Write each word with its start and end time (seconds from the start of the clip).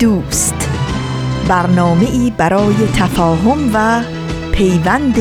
دوست. 0.00 0.70
برنامه 1.48 2.10
ای 2.10 2.32
برای 2.36 2.74
تفاهم 2.96 3.70
و 3.74 4.02
پیوند 4.52 5.14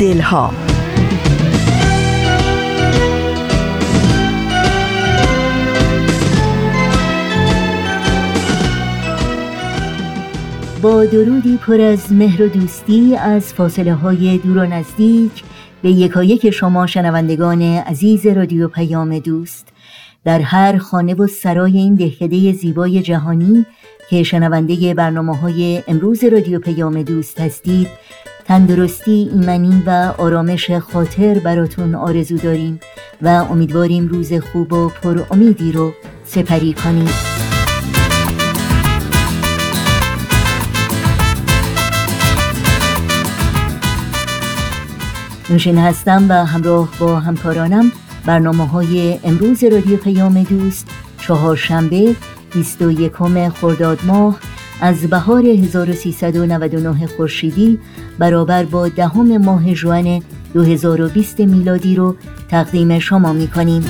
دلها. 0.00 0.52
با 10.82 11.04
درودی 11.04 11.56
پر 11.56 11.80
از 11.80 12.12
مهر 12.12 12.42
و 12.42 12.48
دوستی 12.48 13.16
از 13.16 13.54
فاصله 13.54 13.94
های 13.94 14.38
دور 14.38 14.58
و 14.58 14.66
نزدیک 14.66 15.42
به 15.82 15.90
یکایک 15.90 16.50
شما 16.50 16.86
شنوندگان 16.86 17.62
عزیز 17.62 18.26
رادیو 18.26 18.68
پیام 18.68 19.18
دوست. 19.18 19.68
در 20.24 20.40
هر 20.40 20.78
خانه 20.78 21.14
و 21.14 21.26
سرای 21.26 21.78
این 21.78 21.94
دهکده 21.94 22.52
زیبای 22.52 23.02
جهانی 23.02 23.66
که 24.10 24.22
شنونده 24.22 24.94
برنامه 24.94 25.36
های 25.36 25.82
امروز 25.88 26.24
رادیو 26.24 26.58
پیام 26.58 27.02
دوست 27.02 27.40
هستید. 27.40 27.88
تندرستی 28.44 29.30
ایمنی 29.32 29.82
و 29.86 30.14
آرامش 30.18 30.70
خاطر 30.70 31.38
براتون 31.38 31.94
آرزو 31.94 32.36
داریم 32.36 32.80
و 33.22 33.28
امیدواریم 33.28 34.08
روز 34.08 34.32
خوب 34.32 34.72
و 34.72 34.88
پر 34.88 35.22
امیدی 35.30 35.72
رو 35.72 35.92
سپری 36.24 36.72
کنید. 36.72 37.10
نوشین 45.50 45.78
هستم 45.78 46.26
و 46.28 46.32
همراه 46.32 46.88
با 47.00 47.20
همکارانم 47.20 47.92
برنامه 48.26 48.66
های 48.66 49.18
امروز 49.24 49.64
رادیو 49.64 49.96
پیام 49.96 50.42
دوست. 50.42 50.88
چهارشنبه 51.18 52.16
21 52.52 53.12
خرداد 53.54 53.98
ماه 54.04 54.40
از 54.80 55.00
بهار 55.00 55.46
1399 55.46 57.06
خورشیدی 57.06 57.78
برابر 58.18 58.64
با 58.64 58.88
دهم 58.88 59.36
ماه 59.36 59.74
جوان 59.74 60.22
2020 60.54 61.40
میلادی 61.40 61.94
رو 61.94 62.16
تقدیم 62.48 62.98
شما 62.98 63.32
می 63.32 63.48
کنیم. 63.48 63.84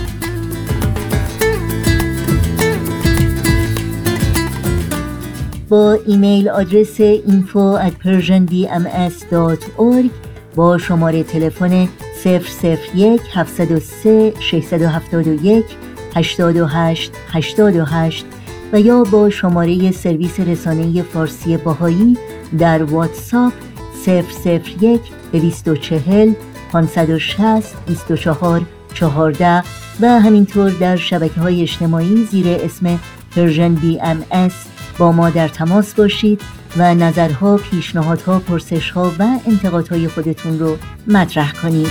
با 5.69 5.99
ایمیل 6.07 6.49
آدرس 6.49 7.01
info 7.01 7.79
at 7.87 7.93
persianbms.org 8.05 10.11
با 10.55 10.79
شماره 10.79 11.23
تلفن 11.23 11.89
001 12.25 13.21
703 13.35 14.33
671 14.41 15.65
828 16.17 17.13
828 17.33 18.27
و 18.73 18.81
یا 18.81 19.03
با 19.03 19.31
شماره 19.31 19.91
سرویس 19.91 20.41
رسانه 20.41 21.03
فارسی 21.03 21.57
بهائی 21.57 22.19
در 22.59 22.83
واتساپ 22.83 23.53
001 24.07 25.01
240 25.33 26.33
560 26.73 27.87
24 27.87 28.63
14 28.95 29.63
و 30.01 30.21
همینطور 30.21 30.71
در 30.71 30.97
شبکه 30.97 31.41
های 31.41 31.63
اجتماعی 31.63 32.25
زیر 32.31 32.47
اسم 32.49 32.99
Persian 33.37 33.75
BM 33.75 34.51
با 34.99 35.13
ما 35.13 35.31
در 35.31 35.49
تماس 35.49 35.95
باشید 35.95 36.41
و 36.77 36.95
نظرها، 36.95 37.57
پیشنهادها، 37.57 38.39
پرسشها 38.39 39.13
و 39.19 39.27
انتقادهای 39.47 40.09
خودتون 40.09 40.59
رو 40.59 40.77
مطرح 41.07 41.53
کنید. 41.53 41.91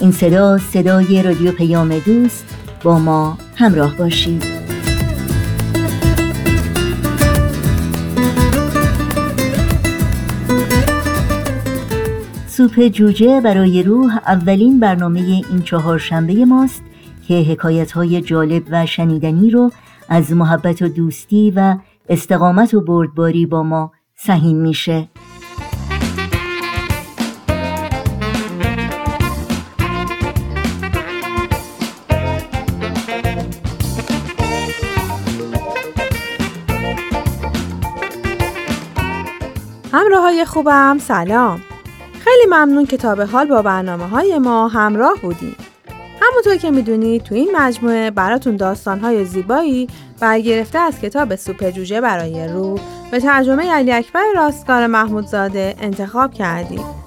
این 0.00 0.12
صدا 0.12 0.58
صدای 0.58 1.22
رادیو 1.22 1.52
پیام 1.52 1.98
دوست 1.98 2.45
با 2.86 2.98
ما 2.98 3.38
همراه 3.56 3.96
باشید 3.96 4.44
سوپ 12.46 12.88
جوجه 12.88 13.40
برای 13.40 13.82
روح 13.82 14.18
اولین 14.26 14.80
برنامه 14.80 15.20
این 15.20 15.62
چهار 15.62 15.98
شنبه 15.98 16.44
ماست 16.44 16.82
که 17.28 17.34
حکایت 17.34 17.92
های 17.92 18.20
جالب 18.20 18.62
و 18.70 18.86
شنیدنی 18.86 19.50
رو 19.50 19.70
از 20.08 20.32
محبت 20.32 20.82
و 20.82 20.88
دوستی 20.88 21.52
و 21.56 21.76
استقامت 22.08 22.74
و 22.74 22.80
بردباری 22.80 23.46
با 23.46 23.62
ما 23.62 23.92
سهیم 24.16 24.56
میشه. 24.56 25.08
های 40.36 40.44
خوبم 40.44 40.98
سلام. 40.98 41.60
خیلی 42.20 42.46
ممنون 42.46 42.86
که 42.86 42.96
تا 42.96 43.14
به 43.14 43.26
حال 43.26 43.46
با 43.46 43.62
برنامه 43.62 44.08
های 44.08 44.38
ما 44.38 44.68
همراه 44.68 45.14
بودیم 45.22 45.56
همونطور 46.20 46.56
که 46.56 46.70
می‌دونید 46.70 47.22
تو 47.22 47.34
این 47.34 47.56
مجموعه 47.56 48.10
براتون 48.10 48.56
داستان 48.56 49.00
های 49.00 49.24
زیبایی 49.24 49.88
برگرفته 50.20 50.78
از 50.78 51.00
کتاب 51.00 51.36
سوپ 51.36 51.70
جوجه 51.70 52.00
برای 52.00 52.48
روح 52.48 52.80
به 53.10 53.20
ترجمه 53.20 53.70
علی 53.70 53.92
اکبر 53.92 54.24
راستگار 54.34 54.86
محمودزاده 54.86 55.74
انتخاب 55.80 56.34
کردیم. 56.34 57.05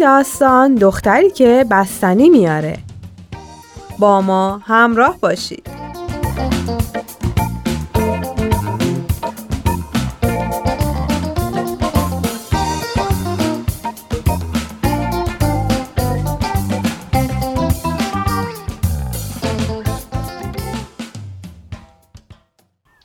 داستان 0.00 0.74
دختری 0.74 1.30
که 1.30 1.64
بستنی 1.70 2.30
میاره 2.30 2.78
با 3.98 4.20
ما 4.20 4.60
همراه 4.64 5.18
باشید 5.20 5.68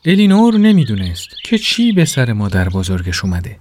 الینور 0.05 0.57
نمی‌دونست 0.57 1.27
که 1.43 1.57
چی 1.57 1.91
به 1.91 2.05
سر 2.05 2.33
مادر 2.33 2.69
بزرگش 2.69 3.23
اومده. 3.23 3.59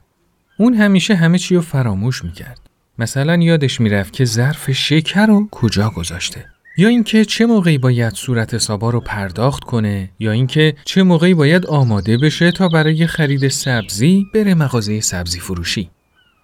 اون 0.58 0.74
همیشه 0.74 1.14
همه 1.14 1.38
چی 1.38 1.54
رو 1.54 1.60
فراموش 1.60 2.24
می‌کرد. 2.24 2.71
مثلا 3.02 3.36
یادش 3.36 3.80
می‌رفت 3.80 4.12
که 4.12 4.24
ظرف 4.24 4.70
شکر 4.70 5.26
رو 5.26 5.48
کجا 5.50 5.90
گذاشته. 5.90 6.46
یا 6.78 6.88
اینکه 6.88 7.24
چه 7.24 7.46
موقعی 7.46 7.78
باید 7.78 8.14
صورت 8.14 8.58
سابا 8.58 8.90
رو 8.90 9.00
پرداخت 9.00 9.64
کنه 9.64 10.10
یا 10.18 10.30
اینکه 10.32 10.74
چه 10.84 11.02
موقعی 11.02 11.34
باید 11.34 11.66
آماده 11.66 12.18
بشه 12.18 12.50
تا 12.50 12.68
برای 12.68 13.06
خرید 13.06 13.48
سبزی 13.48 14.26
بره 14.34 14.54
مغازه 14.54 15.00
سبزی 15.00 15.40
فروشی. 15.40 15.90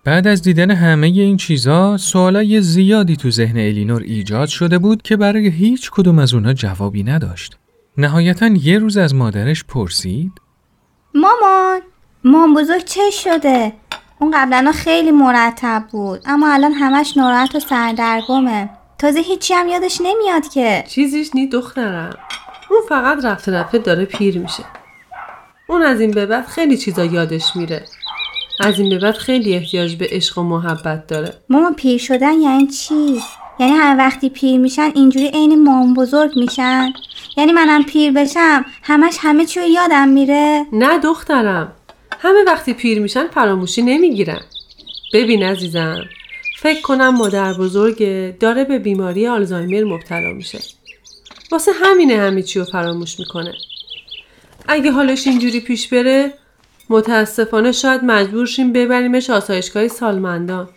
بعد 0.05 0.27
از 0.27 0.43
دیدن 0.43 0.71
همه 0.71 1.07
این 1.07 1.37
چیزا 1.37 1.97
سوالای 1.97 2.61
زیادی 2.61 3.17
تو 3.17 3.31
ذهن 3.31 3.59
الینور 3.59 4.03
ایجاد 4.03 4.49
شده 4.49 4.79
بود 4.79 5.03
که 5.03 5.17
برای 5.17 5.49
هیچ 5.49 5.91
کدوم 5.91 6.19
از 6.19 6.35
اونها 6.35 6.53
جوابی 6.53 7.03
نداشت. 7.03 7.57
نهایتا 7.99 8.47
یه 8.47 8.79
روز 8.79 8.97
از 8.97 9.15
مادرش 9.15 9.65
پرسید 9.65 10.33
مامان 11.15 11.81
مام 12.25 12.55
بزرگ 12.55 12.85
چه 12.85 13.11
شده؟ 13.11 13.73
اون 14.21 14.31
قبلا 14.35 14.73
خیلی 14.73 15.11
مرتب 15.11 15.85
بود. 15.91 16.21
اما 16.27 16.53
الان 16.53 16.73
همش 16.73 17.17
ناراحت 17.17 17.55
و 17.55 17.61
سردرگمه. 17.61 18.71
تازه 18.99 19.21
هیچی 19.21 19.55
هم 19.55 19.69
یادش 19.69 20.01
نمیاد 20.01 20.49
که. 20.49 20.85
چیزیش 20.89 21.31
نی 21.35 21.47
دخترم. 21.47 22.17
اون 22.71 22.81
فقط 22.89 23.25
رفته 23.25 23.53
رفته 23.53 23.79
داره 23.79 24.05
پیر 24.05 24.39
میشه. 24.39 24.65
اون 25.69 25.83
از 25.83 26.01
این 26.01 26.11
به 26.11 26.27
بعد 26.27 26.47
خیلی 26.47 26.77
چیزا 26.77 27.05
یادش 27.05 27.57
میره. 27.57 27.85
از 28.65 28.79
این 28.79 28.91
به 28.91 28.99
بعد 28.99 29.15
خیلی 29.15 29.55
احتیاج 29.55 29.97
به 29.97 30.09
عشق 30.11 30.39
و 30.39 30.43
محبت 30.43 31.07
داره. 31.07 31.35
مامان 31.49 31.75
پیر 31.75 31.99
شدن 31.99 32.33
یعنی 32.33 32.67
چی؟ 32.67 33.21
یعنی 33.59 33.73
هر 33.73 33.97
وقتی 33.99 34.29
پیر 34.29 34.61
میشن 34.61 34.91
اینجوری 34.95 35.29
عین 35.29 35.65
مام 35.65 35.95
بزرگ 35.95 36.31
میشن؟ 36.37 36.93
یعنی 37.37 37.53
منم 37.53 37.83
پیر 37.85 38.13
بشم 38.13 38.65
همش 38.83 39.19
همه 39.21 39.47
چیو 39.47 39.63
یادم 39.63 40.09
میره؟ 40.09 40.67
نه 40.73 40.99
دخترم. 40.99 41.73
همه 42.19 42.39
وقتی 42.47 42.73
پیر 42.73 43.01
میشن 43.01 43.27
فراموشی 43.27 43.83
نمی‌گیرن. 43.83 44.41
ببین 45.13 45.43
عزیزم 45.43 46.05
فکر 46.59 46.81
کنم 46.81 47.09
مادر 47.09 47.53
بزرگ 47.53 47.99
داره 48.39 48.65
به 48.65 48.79
بیماری 48.79 49.27
آلزایمر 49.27 49.85
مبتلا 49.85 50.33
میشه. 50.33 50.59
واسه 51.53 51.73
همینه 51.73 52.17
همه 52.17 52.43
چی 52.43 52.59
رو 52.59 52.65
فراموش 52.65 53.19
می‌کنه. 53.19 53.53
اگه 54.69 54.91
حالش 54.91 55.27
اینجوری 55.27 55.61
پیش 55.61 55.89
بره 55.89 56.33
متاسفانه 56.91 57.73
شاید 57.73 58.05
مجبور 58.05 58.47
شیم 58.47 58.73
ببریمش 58.73 59.31
آسایشگاه 59.31 59.89
سالمندان 59.89 60.69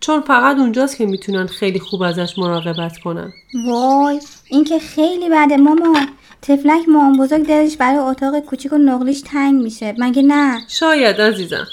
چون 0.00 0.20
فقط 0.20 0.56
اونجاست 0.56 0.96
که 0.96 1.06
می‌تونن 1.06 1.46
خیلی 1.46 1.78
خوب 1.78 2.02
ازش 2.02 2.38
مراقبت 2.38 2.98
کنن. 2.98 3.32
وای 3.66 4.20
این 4.50 4.64
که 4.64 4.78
خیلی 4.78 5.28
بده 5.28 5.56
ماما. 5.56 6.06
تفلک 6.42 6.88
مام 6.88 7.18
بزرگ 7.18 7.46
دلش 7.46 7.76
برای 7.76 7.98
اتاق 7.98 8.40
کوچیک 8.40 8.72
و 8.72 8.78
نقلیش 8.78 9.20
تنگ 9.20 9.62
میشه. 9.62 9.94
مگه 9.98 10.22
نه؟ 10.22 10.60
شاید 10.68 11.20
عزیزم. 11.20 11.66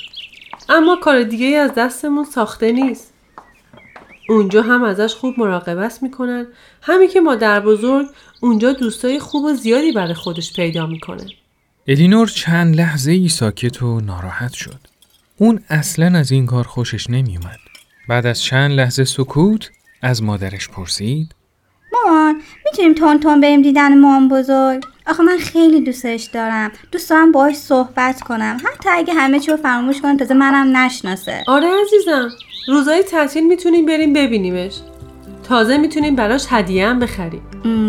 اما 0.70 0.96
کار 0.96 1.24
دیگه 1.24 1.46
ای 1.46 1.56
از 1.56 1.72
دستمون 1.78 2.26
ساخته 2.26 2.72
نیست. 2.72 3.14
اونجا 4.30 4.62
هم 4.62 4.84
ازش 4.84 5.16
خوب 5.16 5.34
مراقبت 5.38 6.04
می‌کنن. 6.04 6.48
همین 6.82 7.10
که 7.10 7.22
مادر 7.22 7.60
بزرگ 7.60 8.08
اونجا 8.42 8.74
دوستای 8.74 9.20
خوب 9.20 9.44
و 9.44 9.54
زیادی 9.54 9.92
برای 9.92 10.14
خودش 10.14 10.54
پیدا 10.54 10.86
می‌کنه. 10.86 11.26
الینور 11.88 12.28
چند 12.28 12.76
لحظه 12.76 13.12
ای 13.12 13.30
ساکت 13.30 13.84
و 13.84 14.02
ناراحت 14.02 14.54
شد. 14.54 14.80
اون 15.38 15.60
اصلا 15.70 16.18
از 16.18 16.32
این 16.32 16.46
کار 16.46 16.64
خوشش 16.64 17.10
نمیومد. 17.10 17.60
بعد 18.10 18.26
از 18.26 18.42
چند 18.42 18.72
لحظه 18.72 19.04
سکوت 19.04 19.70
از 20.02 20.24
مادرش 20.24 20.70
پرسید 20.70 21.35
مامان 22.06 22.42
می‌تونیم 22.66 22.94
تون 22.94 23.20
تون 23.20 23.42
بریم 23.42 23.62
دیدن 23.62 24.00
مام 24.00 24.28
بزرگ؟ 24.28 24.84
آخه 25.08 25.24
من 25.24 25.38
خیلی 25.38 25.82
دوستش 25.82 26.24
دارم. 26.24 26.72
دوست 26.92 27.10
دارم 27.10 27.32
باهاش 27.32 27.56
صحبت 27.56 28.22
کنم. 28.22 28.58
حتی 28.66 28.90
اگه 28.92 29.14
همه 29.14 29.40
چی 29.40 29.52
رو 29.52 29.58
فراموش 29.58 30.02
کنه 30.02 30.18
تازه 30.18 30.34
منم 30.34 30.78
نشناسه. 30.78 31.44
آره 31.48 31.68
عزیزم. 31.68 32.30
روزای 32.68 33.04
تعطیل 33.04 33.48
می‌تونیم 33.48 33.86
بریم 33.86 34.14
ببینیمش. 34.14 34.74
تازه 35.50 35.78
می‌تونیم 35.78 36.16
براش 36.16 36.46
هدیه 36.50 36.88
هم 36.88 37.00
بخریم. 37.00 37.42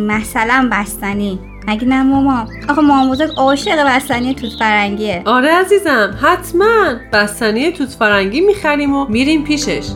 مثلا 0.06 0.68
بستنی. 0.72 1.38
مگه 1.68 1.84
نه 1.84 2.02
ماما؟ 2.02 2.46
آخه 2.68 2.80
مام 2.82 3.10
بزرگ 3.10 3.30
عاشق 3.36 3.86
بستنی 3.86 4.34
توت 4.34 4.52
فرنگیه. 4.58 5.22
آره 5.24 5.48
عزیزم 5.48 6.18
حتما. 6.22 6.94
بستنی 7.12 7.72
توت 7.72 7.88
فرنگی 7.88 8.40
می‌خریم 8.40 8.94
و 8.94 9.06
میریم 9.08 9.44
پیشش. 9.44 9.86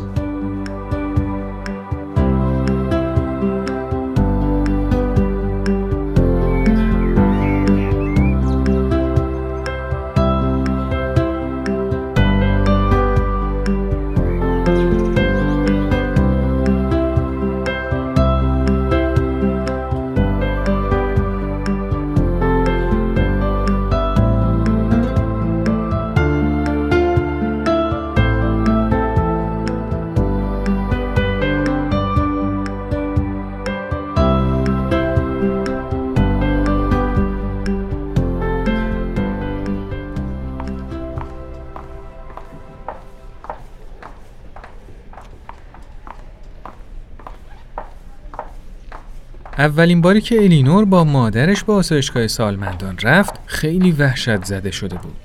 اولین 49.60 50.00
باری 50.00 50.20
که 50.20 50.42
الینور 50.42 50.84
با 50.84 51.04
مادرش 51.04 51.64
به 51.64 51.72
آسایشگاه 51.72 52.26
سالمندان 52.26 52.98
رفت 53.02 53.34
خیلی 53.46 53.92
وحشت 53.92 54.44
زده 54.44 54.70
شده 54.70 54.96
بود. 54.96 55.16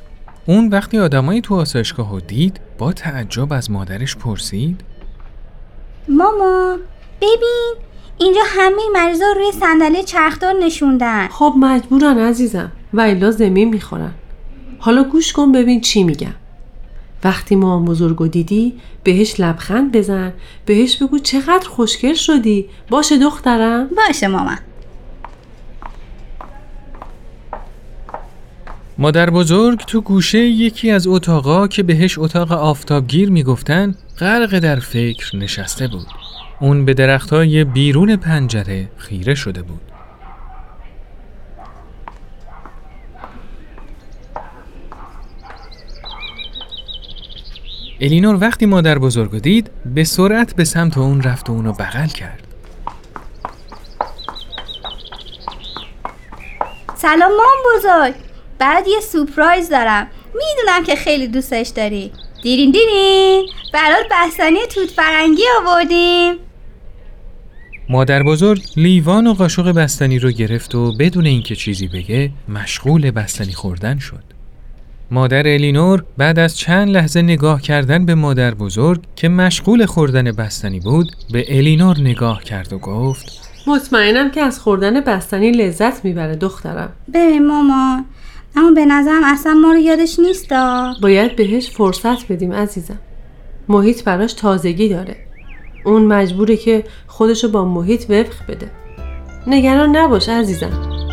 اون 0.46 0.70
وقتی 0.70 0.98
آدمایی 1.00 1.42
تو 1.42 1.56
آسایشگاه 1.56 2.12
رو 2.12 2.20
دید 2.20 2.60
با 2.78 2.94
تعجب 2.94 3.54
از 3.54 3.72
مادرش 3.72 4.16
پرسید. 4.16 4.82
ماما 6.10 6.78
ببین 7.22 7.74
اینجا 8.18 8.42
همه 8.48 8.82
مریضا 8.94 9.26
روی 9.36 9.52
صندلی 9.52 10.04
چرخدار 10.04 10.54
نشوندن. 10.64 11.28
خب 11.28 11.54
مجبورن 11.60 12.18
عزیزم. 12.18 12.72
و 12.94 13.02
الا 13.02 13.32
زمین 13.32 13.70
می‌خورن. 13.70 14.12
حالا 14.80 15.04
گوش 15.04 15.34
کن 15.34 15.52
ببین 15.52 15.82
چی 15.82 16.04
میگم 16.04 16.34
وقتی 17.26 17.56
ما 17.56 17.80
بزرگو 17.80 18.28
دیدی 18.28 18.74
بهش 19.04 19.40
لبخند 19.40 19.92
بزن 19.92 20.34
بهش 20.66 21.04
بگو 21.04 21.20
چقدر 21.20 21.68
خوشگل 21.70 22.14
شدی 22.14 22.66
باشه 22.90 23.18
دخترم 23.18 23.90
باشه 24.08 24.28
ماما 24.28 24.56
مادر 28.98 29.30
بزرگ 29.30 29.80
تو 29.80 30.02
گوشه 30.02 30.40
یکی 30.40 30.92
از 30.92 31.08
اتاقا 31.08 31.68
که 31.68 31.84
بهش 31.84 32.20
اتاق 32.20 32.52
آفتابگیر 32.52 33.30
می‌گفتن 33.30 33.96
غرق 34.20 34.60
در 34.60 34.80
فکر 34.80 35.36
نشسته 35.36 35.88
بود. 35.88 36.08
اون 36.60 36.86
به 36.86 36.94
درختای 36.94 37.64
بیرون 37.64 38.16
پنجره 38.16 38.90
خیره 38.98 39.36
شده 39.36 39.62
بود. 39.62 39.95
الینور 48.02 48.38
وقتی 48.42 48.66
مادر 48.66 49.00
بزرگ 49.00 49.40
دید 49.40 49.72
به 49.86 50.04
سرعت 50.04 50.56
به 50.56 50.64
سمت 50.64 50.98
اون 50.98 51.22
رفت 51.22 51.50
و 51.50 51.54
اونو 51.54 51.74
بغل 51.74 52.08
کرد. 52.08 52.48
سلام 56.96 57.32
مام 57.32 57.78
بزرگ. 57.78 58.14
برات 58.60 58.88
یه 58.88 59.00
سورپرایز 59.00 59.70
دارم. 59.70 60.08
می‌دونم 60.26 60.84
که 60.86 60.96
خیلی 60.96 61.28
دوستش 61.28 61.68
داری. 61.68 62.12
دیرین 62.44 62.72
دیرین. 62.72 63.48
برات 63.74 64.06
بستنی 64.12 64.60
توت 64.74 64.90
فرنگی 64.90 65.44
آوردیم. 65.62 66.36
مادر 67.90 68.24
بزرگ 68.24 68.64
لیوان 68.78 69.28
و 69.28 69.34
قاشق 69.34 69.72
بستنی 69.72 70.20
رو 70.20 70.32
گرفت 70.32 70.76
و 70.76 70.98
بدون 70.98 71.26
اینکه 71.26 71.56
چیزی 71.56 71.88
بگه 71.88 72.32
مشغول 72.50 73.12
بستنی 73.12 73.54
خوردن 73.54 74.00
شد. 74.00 74.35
مادر 75.16 75.48
الینور 75.48 76.04
بعد 76.18 76.40
از 76.40 76.58
چند 76.58 76.90
لحظه 76.90 77.22
نگاه 77.22 77.62
کردن 77.62 78.06
به 78.06 78.16
مادر 78.16 78.54
بزرگ 78.54 79.02
که 79.16 79.30
مشغول 79.30 79.86
خوردن 79.86 80.32
بستنی 80.32 80.80
بود 80.80 81.08
به 81.32 81.58
الینور 81.58 82.00
نگاه 82.00 82.44
کرد 82.44 82.74
و 82.74 82.78
گفت 82.78 83.26
مطمئنم 83.68 84.32
که 84.32 84.42
از 84.42 84.60
خوردن 84.60 85.02
بستنی 85.02 85.52
لذت 85.52 86.06
می‌بره 86.06 86.36
دخترم. 86.36 86.90
ببین 87.14 87.48
مامان 87.48 88.06
اما 88.56 88.72
به 88.72 88.86
نظرم 88.86 89.22
اصلا 89.24 89.54
ما 89.54 89.72
رو 89.72 89.80
یادش 89.80 90.20
نیستا. 90.20 90.94
باید 91.02 91.36
بهش 91.36 91.70
فرصت 91.70 92.32
بدیم 92.32 92.54
عزیزم. 92.54 93.00
محیط 93.70 94.04
براش 94.04 94.34
تازگی 94.34 94.90
داره. 94.90 95.16
اون 95.86 96.06
مجبوره 96.06 96.58
که 96.58 96.84
خودشو 97.08 97.52
با 97.52 97.66
محیط 97.66 98.02
وفق 98.10 98.48
بده. 98.48 98.72
نگران 99.48 99.96
نباش 99.96 100.30
عزیزم. 100.30 101.05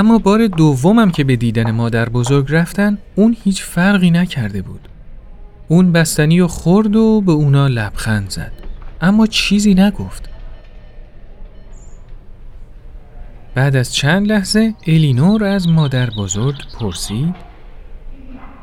اما 0.00 0.18
بار 0.18 0.46
دومم 0.46 1.10
که 1.10 1.24
به 1.24 1.36
دیدن 1.36 1.70
مادر 1.70 2.08
بزرگ 2.08 2.46
رفتن 2.48 2.98
اون 3.14 3.36
هیچ 3.44 3.62
فرقی 3.62 4.10
نکرده 4.10 4.62
بود. 4.62 4.88
اون 5.68 5.92
بستنی 5.92 6.40
و 6.40 6.46
خورد 6.46 6.96
و 6.96 7.20
به 7.20 7.32
اونا 7.32 7.66
لبخند 7.66 8.30
زد. 8.30 8.52
اما 9.00 9.26
چیزی 9.26 9.74
نگفت. 9.74 10.28
بعد 13.54 13.76
از 13.76 13.94
چند 13.94 14.32
لحظه 14.32 14.74
الینور 14.86 15.44
از 15.44 15.68
مادر 15.68 16.10
بزرگ 16.10 16.56
پرسید 16.80 17.34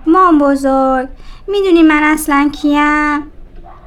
مام 0.07 0.39
بزرگ 0.39 1.09
می‌دونی 1.47 1.83
من 1.83 2.03
اصلا 2.03 2.51
کیم؟ 2.61 3.21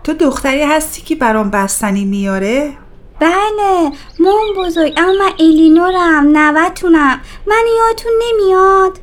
تو 0.05 0.13
دختری 0.13 0.63
هستی 0.63 1.03
که 1.03 1.15
برام 1.15 1.51
بستنی 1.51 2.05
میاره؟ 2.05 2.73
بله 3.21 3.93
مام 4.21 4.67
بزرگ 4.67 4.93
اما 4.97 5.13
من 5.13 5.33
الینورم 5.41 6.37
نوتونم. 6.37 7.21
من 7.47 7.65
یادتون 7.79 8.13
نمیاد؟ 8.23 8.99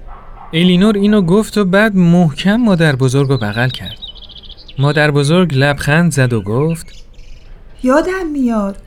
الینور 0.53 0.97
اینو 0.97 1.21
گفت 1.21 1.57
و 1.57 1.65
بعد 1.65 1.95
محکم 1.95 2.55
مادر 2.55 2.95
بزرگ 2.95 3.29
رو 3.29 3.37
بغل 3.37 3.69
کرد. 3.69 3.97
مادر 4.79 5.11
بزرگ 5.11 5.53
لبخند 5.53 6.11
زد 6.11 6.33
و 6.33 6.41
گفت 6.41 6.85
یادم 7.83 8.27
میاد. 8.33 8.77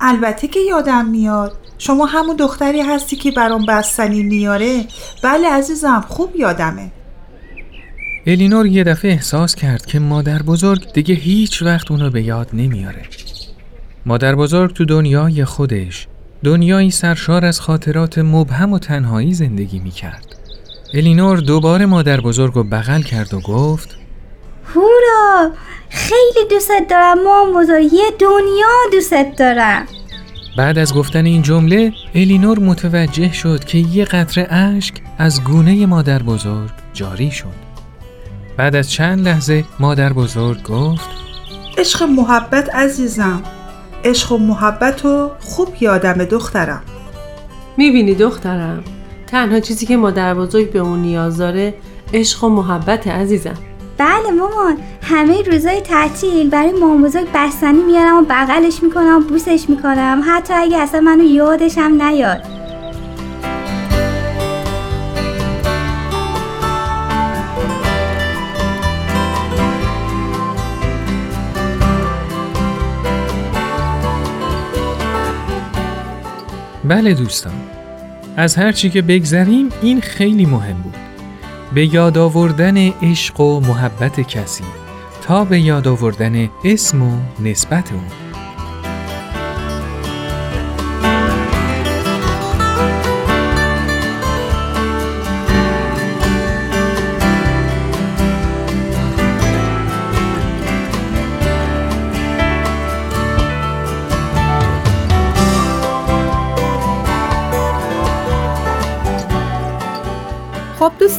البته 0.00 0.48
که 0.48 0.60
یادم 0.60 1.06
میاد. 1.06 1.56
شما 1.78 2.06
همون 2.06 2.36
دختری 2.36 2.80
هستی 2.80 3.16
که 3.16 3.30
برام 3.30 3.66
بستنی 3.66 4.22
میاره؟ 4.22 4.84
بله 5.22 5.48
عزیزم 5.48 6.04
خوب 6.08 6.36
یادمه. 6.36 6.90
الینور 8.26 8.66
یه 8.66 8.84
دفعه 8.84 9.10
احساس 9.10 9.54
کرد 9.54 9.86
که 9.86 9.98
مادر 9.98 10.42
بزرگ 10.42 10.92
دیگه 10.92 11.14
هیچ 11.14 11.62
وقت 11.62 11.90
اونو 11.90 12.10
به 12.10 12.22
یاد 12.22 12.48
نمیاره. 12.52 13.02
مادر 14.06 14.34
بزرگ 14.34 14.72
تو 14.72 14.84
دنیای 14.84 15.44
خودش 15.44 16.08
دنیایی 16.44 16.90
سرشار 16.90 17.44
از 17.44 17.60
خاطرات 17.60 18.18
مبهم 18.18 18.72
و 18.72 18.78
تنهایی 18.78 19.34
زندگی 19.34 19.78
می‌کرد. 19.78 20.36
الینور 20.94 21.38
دوباره 21.38 21.86
مادر 21.86 22.20
بزرگ 22.20 22.54
رو 22.54 22.64
بغل 22.64 23.02
کرد 23.02 23.34
و 23.34 23.40
گفت 23.40 23.96
هورا 24.74 25.50
خیلی 25.90 26.48
دوست 26.50 26.70
دارم 26.90 27.24
مام 27.24 27.52
بزرگ 27.62 27.92
یه 27.92 28.04
دنیا 28.18 28.68
دوست 28.92 29.38
دارم. 29.38 29.86
بعد 30.56 30.78
از 30.78 30.94
گفتن 30.94 31.24
این 31.24 31.42
جمله 31.42 31.92
الینور 32.14 32.58
متوجه 32.58 33.32
شد 33.32 33.64
که 33.64 33.78
یه 33.78 34.04
قطره 34.04 34.52
اشک 34.52 34.94
از 35.18 35.44
گونه 35.44 35.86
مادر 35.86 36.22
بزرگ 36.22 36.70
جاری 36.92 37.30
شد. 37.30 37.64
بعد 38.56 38.76
از 38.76 38.90
چند 38.90 39.28
لحظه 39.28 39.64
مادر 39.80 40.12
بزرگ 40.12 40.62
گفت 40.62 41.08
عشق 41.78 42.02
محبت 42.02 42.74
عزیزم. 42.74 43.42
عشق 44.04 44.32
و 44.32 44.38
محبت 44.38 45.04
رو 45.04 45.30
خوب 45.40 45.68
یادم 45.80 46.12
دخترم. 46.12 46.82
می‌بینی 47.76 48.14
دخترم؟ 48.14 48.84
تنها 49.26 49.60
چیزی 49.60 49.86
که 49.86 49.96
مادر 49.96 50.34
بزرگ 50.34 50.72
به 50.72 50.78
اون 50.78 50.98
نیاز 50.98 51.38
داره 51.38 51.74
عشق 52.12 52.44
و 52.44 52.48
محبت 52.48 53.06
عزیزم. 53.06 53.54
بله 53.98 54.30
مامان 54.30 54.78
همه 55.02 55.42
روزای 55.42 55.80
تعطیل 55.80 56.50
برای 56.50 56.72
مامان 56.72 57.02
بزرگ 57.02 57.26
بستنی 57.34 57.82
میارم 57.82 58.16
و 58.16 58.24
بغلش 58.28 58.82
می‌کنم 58.82 59.16
و 59.16 59.20
بوسش 59.28 59.64
می‌کنم. 59.68 60.22
حتی 60.26 60.54
اگه 60.54 60.78
اصلا 60.78 61.00
منو 61.00 61.24
یادش 61.24 61.78
هم 61.78 62.02
نیاد. 62.02 62.42
بله 76.88 77.14
دوستان. 77.14 77.52
از 78.36 78.56
هر 78.56 78.72
چی 78.72 78.90
که 78.90 79.02
بگذریم 79.02 79.68
این 79.82 80.00
خیلی 80.00 80.46
مهم 80.46 80.82
بود. 80.82 80.96
به 81.74 81.94
یاد 81.94 82.18
آوردن 82.18 82.76
عشق 82.88 83.40
و 83.40 83.60
محبت 83.60 84.20
کسی 84.20 84.64
تا 85.22 85.44
به 85.44 85.60
یاد 85.60 85.88
آوردن 85.88 86.48
اسم 86.64 87.02
و 87.02 87.18
نسبت 87.40 87.92
اون. 87.92 88.23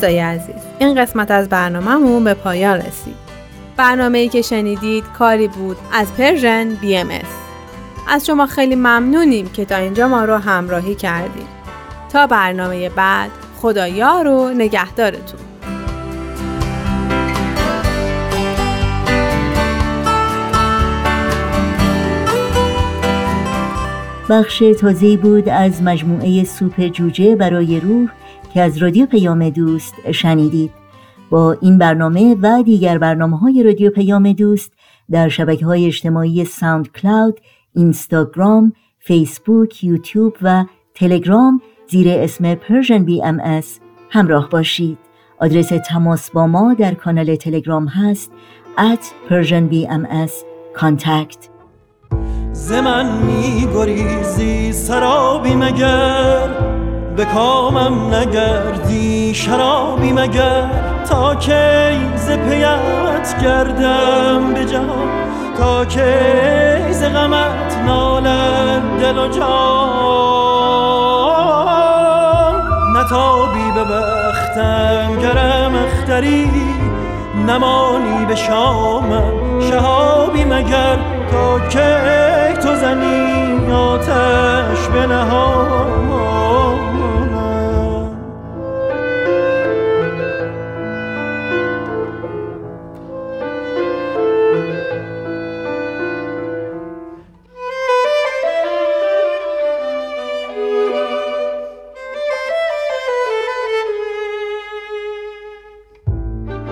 دوستای 0.06 0.20
عزیز 0.20 0.56
این 0.80 0.96
قسمت 0.96 1.32
از 1.32 1.50
برنامهمون 1.50 2.24
به 2.24 2.34
پایان 2.34 2.78
رسید. 2.78 3.16
برنامه 3.78 4.18
ای 4.18 4.30
که 4.30 4.42
شنیدید 4.42 5.04
کاری 5.18 5.48
بود 5.48 5.78
از 5.94 6.14
Persian 6.14 6.76
BMS. 6.82 7.26
از 8.08 8.26
شما 8.26 8.46
خیلی 8.46 8.76
ممنونیم 8.76 9.50
که 9.50 9.66
تا 9.66 9.76
اینجا 9.76 10.08
ما 10.08 10.26
رو 10.26 10.36
همراهی 10.36 10.96
کردیم 10.96 11.48
تا 12.14 12.28
برنامه 12.28 12.90
بعد 12.90 13.32
خدا 13.62 14.22
یار 14.22 14.40
و 14.40 14.50
نگهدارتون. 14.50 15.40
بخش 24.30 24.64
تازه 24.82 25.18
بود 25.18 25.50
از 25.50 25.84
مجموعه 25.84 26.44
سوپ 26.44 26.88
جوجه 26.88 27.36
برای 27.36 27.80
روح 27.80 28.10
که 28.56 28.62
از 28.62 28.78
رادیو 28.78 29.06
پیام 29.06 29.50
دوست 29.50 30.12
شنیدید. 30.12 30.72
با 31.30 31.58
این 31.62 31.78
برنامه 31.78 32.36
و 32.42 32.64
دیگر 32.64 32.98
برنامه 32.98 33.38
های 33.38 33.64
رادیو 33.64 33.92
پیام 33.92 34.34
دوست 34.34 34.74
در 35.12 35.30
شبکه 35.30 35.66
های 35.66 35.86
اجتماعی 35.86 36.46
SoundCloud، 36.46 37.40
اینستاگرام، 37.74 38.74
فیسبوک، 39.00 39.84
یوتیوب 39.84 40.38
و 40.42 40.66
تلگرام 40.94 41.62
زیر 41.88 42.08
اسم 42.10 42.58
MS 43.24 43.80
همراه 44.10 44.50
باشید. 44.50 44.98
آدرس 45.40 45.70
تماس 45.90 46.32
با 46.32 46.48
ما 46.48 46.74
در 46.74 46.94
کانال 46.94 47.36
تلگرام 47.36 47.88
هست 47.88 48.32
at 48.78 49.30
Persian 49.30 49.74
BMS 49.74 50.32
contact. 50.82 51.50
ز 52.52 52.72
من 52.72 53.22
می 53.22 53.68
گریزی 53.74 54.72
سرابی 54.72 55.56
مگر؟ 55.56 56.75
به 57.16 57.26
کامم 57.26 58.14
نگردی 58.14 59.34
شرابی 59.34 60.12
مگر؟ 60.12 60.70
تا 61.10 61.36
کی 61.36 62.16
ز 62.16 62.30
پیت 62.30 63.44
گردم 63.44 64.54
به 64.54 64.66
جهان 64.66 65.10
تا 65.58 65.86
کی 65.86 66.94
ز 66.94 67.04
غمت 67.04 67.78
نالد 67.86 68.82
دل 69.02 69.18
و 69.18 69.28
جان؟ 69.28 69.46
نتابی 72.96 73.72
به 73.76 73.84
بختم 73.84 75.20
گرم 75.22 75.76
اختری 75.76 76.52
نمانی 77.48 78.26
به 78.28 78.36
شامم 78.36 79.62
شهابی 79.70 80.44
مگر؟ 80.44 80.98
تا 81.32 81.60
کی 81.60 82.58
تو 82.62 82.76
زنی 82.76 83.72
آتش 83.74 84.88
به 84.94 85.08
نهانم 85.08 86.95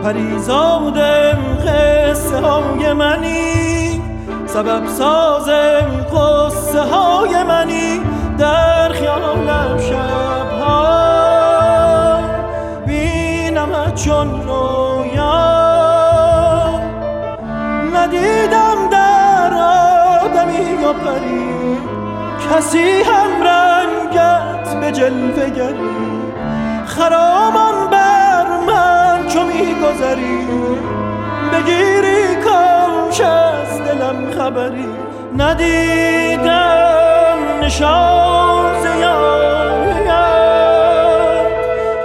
پریزادم 0.03 1.39
قصه 1.65 2.37
های 2.37 2.93
منی 2.93 4.01
سبب 4.45 4.87
سازم 4.87 6.05
قصه 6.15 6.81
های 6.81 7.43
منی 7.43 8.01
در 8.37 8.89
خیالم 8.91 9.77
شبها. 9.77 10.83
بینم 12.85 13.91
چون 13.95 14.41
رویا 14.41 15.43
ندیدم 17.93 18.89
در 18.91 19.53
آدمی 20.23 20.83
و 20.83 20.93
پری. 20.93 21.77
کسی 22.49 23.01
هم 23.01 23.43
رنگت 23.43 24.79
به 24.81 24.91
جلوه 24.91 25.49
گری. 25.49 26.23
خرامان 26.85 27.72
میگذری 29.65 30.47
بگیری 31.53 32.35
کامش 32.43 33.21
از 33.21 33.83
دلم 33.83 34.31
خبری. 34.37 34.89
ندیدم 35.37 37.37
نشان 37.61 38.81
زیاد. 38.81 39.43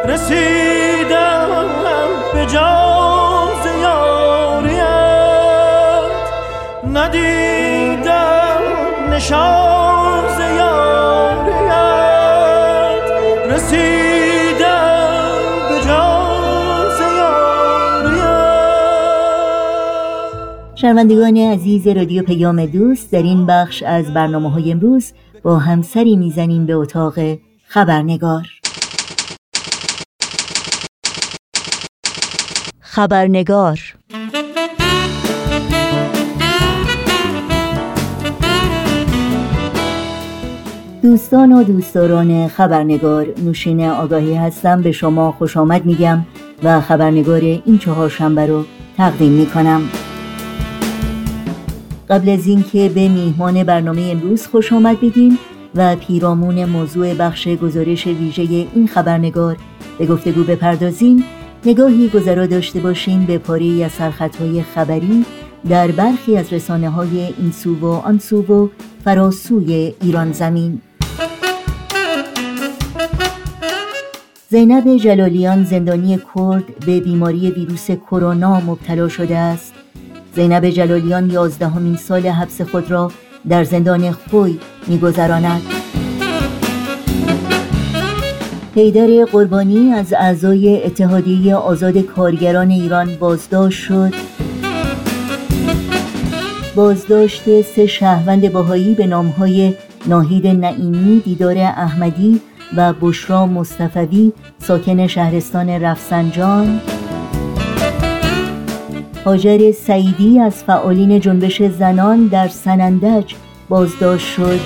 رسیدم 0.04 1.48
به 2.34 2.46
جان 2.46 3.48
زیاریت 3.62 4.84
ندیدم 6.92 8.62
نشان 9.10 9.77
شنوندگان 20.98 21.36
عزیز 21.36 21.86
رادیو 21.86 22.22
پیام 22.22 22.66
دوست 22.66 23.12
در 23.12 23.22
این 23.22 23.46
بخش 23.46 23.82
از 23.82 24.14
برنامه 24.14 24.50
های 24.50 24.72
امروز 24.72 25.12
با 25.42 25.58
همسری 25.58 26.16
می‌زنیم 26.16 26.66
به 26.66 26.74
اتاق 26.74 27.14
خبرنگار. 27.66 28.46
خبرنگار. 32.80 33.80
دوستان 41.02 41.52
و 41.52 41.62
دوستداران 41.62 42.48
خبرنگار 42.48 43.26
نوشین 43.44 43.84
آگاهی 43.84 44.34
هستم. 44.34 44.82
به 44.82 44.92
شما 44.92 45.32
خوش 45.32 45.56
آمد 45.56 45.86
میگم 45.86 46.26
و 46.62 46.80
خبرنگار 46.80 47.40
این 47.40 47.78
چهارشنبه 47.78 48.46
رو 48.46 48.64
تقدیم 48.96 49.32
می‌کنم. 49.32 49.82
قبل 52.10 52.28
از 52.28 52.46
اینکه 52.46 52.88
به 52.94 53.08
میهمان 53.08 53.64
برنامه 53.64 54.02
امروز 54.02 54.46
خوش 54.46 54.72
آمد 54.72 55.00
بگیم 55.00 55.38
و 55.74 55.96
پیرامون 55.96 56.64
موضوع 56.64 57.14
بخش 57.14 57.48
گزارش 57.48 58.06
ویژه 58.06 58.42
این 58.74 58.86
خبرنگار 58.86 59.56
به 59.98 60.06
گفتگو 60.06 60.44
بپردازیم 60.44 61.24
نگاهی 61.66 62.08
گذرا 62.08 62.46
داشته 62.46 62.80
باشیم 62.80 63.24
به 63.24 63.38
پاره 63.38 63.84
از 63.84 63.92
سرخطهای 63.92 64.62
خبری 64.62 65.24
در 65.68 65.90
برخی 65.90 66.36
از 66.36 66.52
رسانه 66.52 66.90
های 66.90 67.20
این 67.20 67.52
سو 67.52 67.74
و 67.74 67.86
آن 67.86 68.18
سو 68.18 68.42
و 68.42 68.68
فراسوی 69.04 69.94
ایران 70.02 70.32
زمین. 70.32 70.80
زینب 74.50 74.96
جلالیان 74.96 75.64
زندانی 75.64 76.18
کرد 76.34 76.64
به 76.86 77.00
بیماری 77.00 77.50
ویروس 77.50 77.90
کرونا 77.90 78.60
مبتلا 78.60 79.08
شده 79.08 79.36
است. 79.36 79.74
زینب 80.34 80.70
جلالیان 80.70 81.30
یازدهمین 81.30 81.96
سال 81.96 82.26
حبس 82.26 82.60
خود 82.60 82.90
را 82.90 83.12
در 83.48 83.64
زندان 83.64 84.10
خوی 84.10 84.58
میگذراند. 84.86 85.62
حیدر 88.74 89.24
قربانی 89.24 89.92
از 89.92 90.12
اعضای 90.12 90.84
اتحادیه 90.84 91.54
آزاد 91.54 91.98
کارگران 91.98 92.70
ایران 92.70 93.14
بازداشت 93.14 93.78
شد. 93.84 94.14
بازداشت 96.74 97.62
سه 97.62 97.86
شهروند 97.86 98.52
باهایی 98.52 98.94
به 98.94 99.06
نامهای 99.06 99.74
ناهید 100.06 100.46
نعیمی، 100.46 101.20
دیدار 101.20 101.58
احمدی 101.58 102.40
و 102.76 102.92
بشرا 103.00 103.46
مصطفوی 103.46 104.32
ساکن 104.58 105.06
شهرستان 105.06 105.68
رفسنجان. 105.68 106.80
هاجر 109.24 109.72
سعیدی 109.72 110.40
از 110.40 110.54
فعالین 110.64 111.20
جنبش 111.20 111.62
زنان 111.62 112.26
در 112.26 112.48
سنندج 112.48 113.34
بازداشت 113.68 114.26
شد 114.26 114.60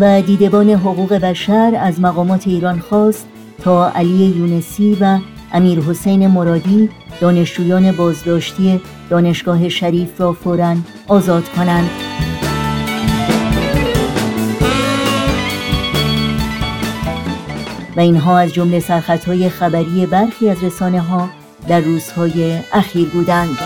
و 0.00 0.22
دیدبان 0.22 0.70
حقوق 0.70 1.12
بشر 1.14 1.78
از 1.80 2.00
مقامات 2.00 2.48
ایران 2.48 2.78
خواست 2.78 3.28
تا 3.62 3.90
علی 3.90 4.34
یونسی 4.36 4.96
و 5.00 5.18
امیر 5.52 5.80
حسین 5.80 6.26
مرادی 6.26 6.88
دانشجویان 7.20 7.92
بازداشتی 7.92 8.80
دانشگاه 9.10 9.68
شریف 9.68 10.20
را 10.20 10.32
فوراً 10.32 10.76
آزاد 11.08 11.48
کنند. 11.48 11.90
و 17.96 18.00
اینها 18.00 18.38
از 18.38 18.54
جمله 18.54 18.80
سرخطهای 18.80 19.48
خبری 19.48 20.06
برخی 20.06 20.48
از 20.48 20.64
رسانه 20.64 21.00
ها 21.00 21.28
در 21.68 21.80
روزهای 21.80 22.58
اخیر 22.72 23.08
بودند. 23.08 23.58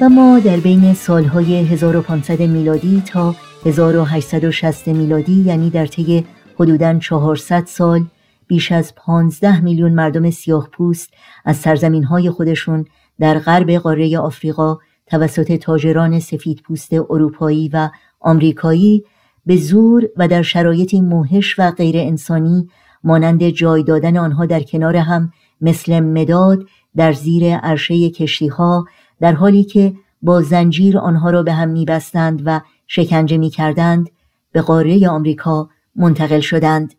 و 0.00 0.08
ما 0.08 0.38
در 0.38 0.56
بین 0.56 0.94
سالهای 0.94 1.54
1500 1.54 2.42
میلادی 2.42 3.02
تا 3.06 3.34
1860 3.66 4.88
میلادی 4.88 5.42
یعنی 5.46 5.70
در 5.70 5.86
طی 5.86 6.26
حدوداً 6.58 6.98
400 6.98 7.66
سال 7.66 8.04
بیش 8.46 8.72
از 8.72 8.94
15 8.94 9.60
میلیون 9.60 9.92
مردم 9.92 10.30
سیاه 10.30 10.68
پوست 10.72 11.14
از 11.44 11.56
سرزمین 11.56 12.04
های 12.04 12.30
خودشون 12.30 12.84
در 13.20 13.38
غرب 13.38 13.70
قاره 13.70 14.18
آفریقا 14.18 14.78
توسط 15.06 15.56
تاجران 15.56 16.20
سفید 16.20 16.62
پوست 16.62 16.92
اروپایی 16.92 17.70
و 17.72 17.90
آمریکایی 18.20 19.04
به 19.50 19.56
زور 19.56 20.08
و 20.16 20.28
در 20.28 20.42
شرایطی 20.42 21.00
موهش 21.00 21.58
و 21.58 21.70
غیر 21.70 21.96
انسانی 21.98 22.68
مانند 23.04 23.48
جای 23.48 23.82
دادن 23.82 24.16
آنها 24.16 24.46
در 24.46 24.62
کنار 24.62 24.96
هم 24.96 25.32
مثل 25.60 26.00
مداد 26.00 26.64
در 26.96 27.12
زیر 27.12 27.56
عرشه 27.56 28.10
کشتی 28.10 28.48
ها 28.48 28.86
در 29.20 29.32
حالی 29.32 29.64
که 29.64 29.94
با 30.22 30.42
زنجیر 30.42 30.98
آنها 30.98 31.30
را 31.30 31.42
به 31.42 31.52
هم 31.52 31.68
میبستند 31.68 32.42
و 32.44 32.60
شکنجه 32.86 33.38
می‌کردند 33.38 34.10
به 34.52 34.60
قاره 34.60 35.08
آمریکا 35.08 35.68
منتقل 35.96 36.40
شدند 36.40 36.94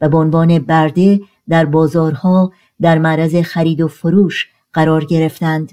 و 0.00 0.08
به 0.08 0.16
عنوان 0.16 0.58
برده 0.58 1.20
در 1.48 1.64
بازارها 1.64 2.52
در 2.80 2.98
معرض 2.98 3.36
خرید 3.36 3.80
و 3.80 3.88
فروش 3.88 4.48
قرار 4.72 5.04
گرفتند 5.04 5.72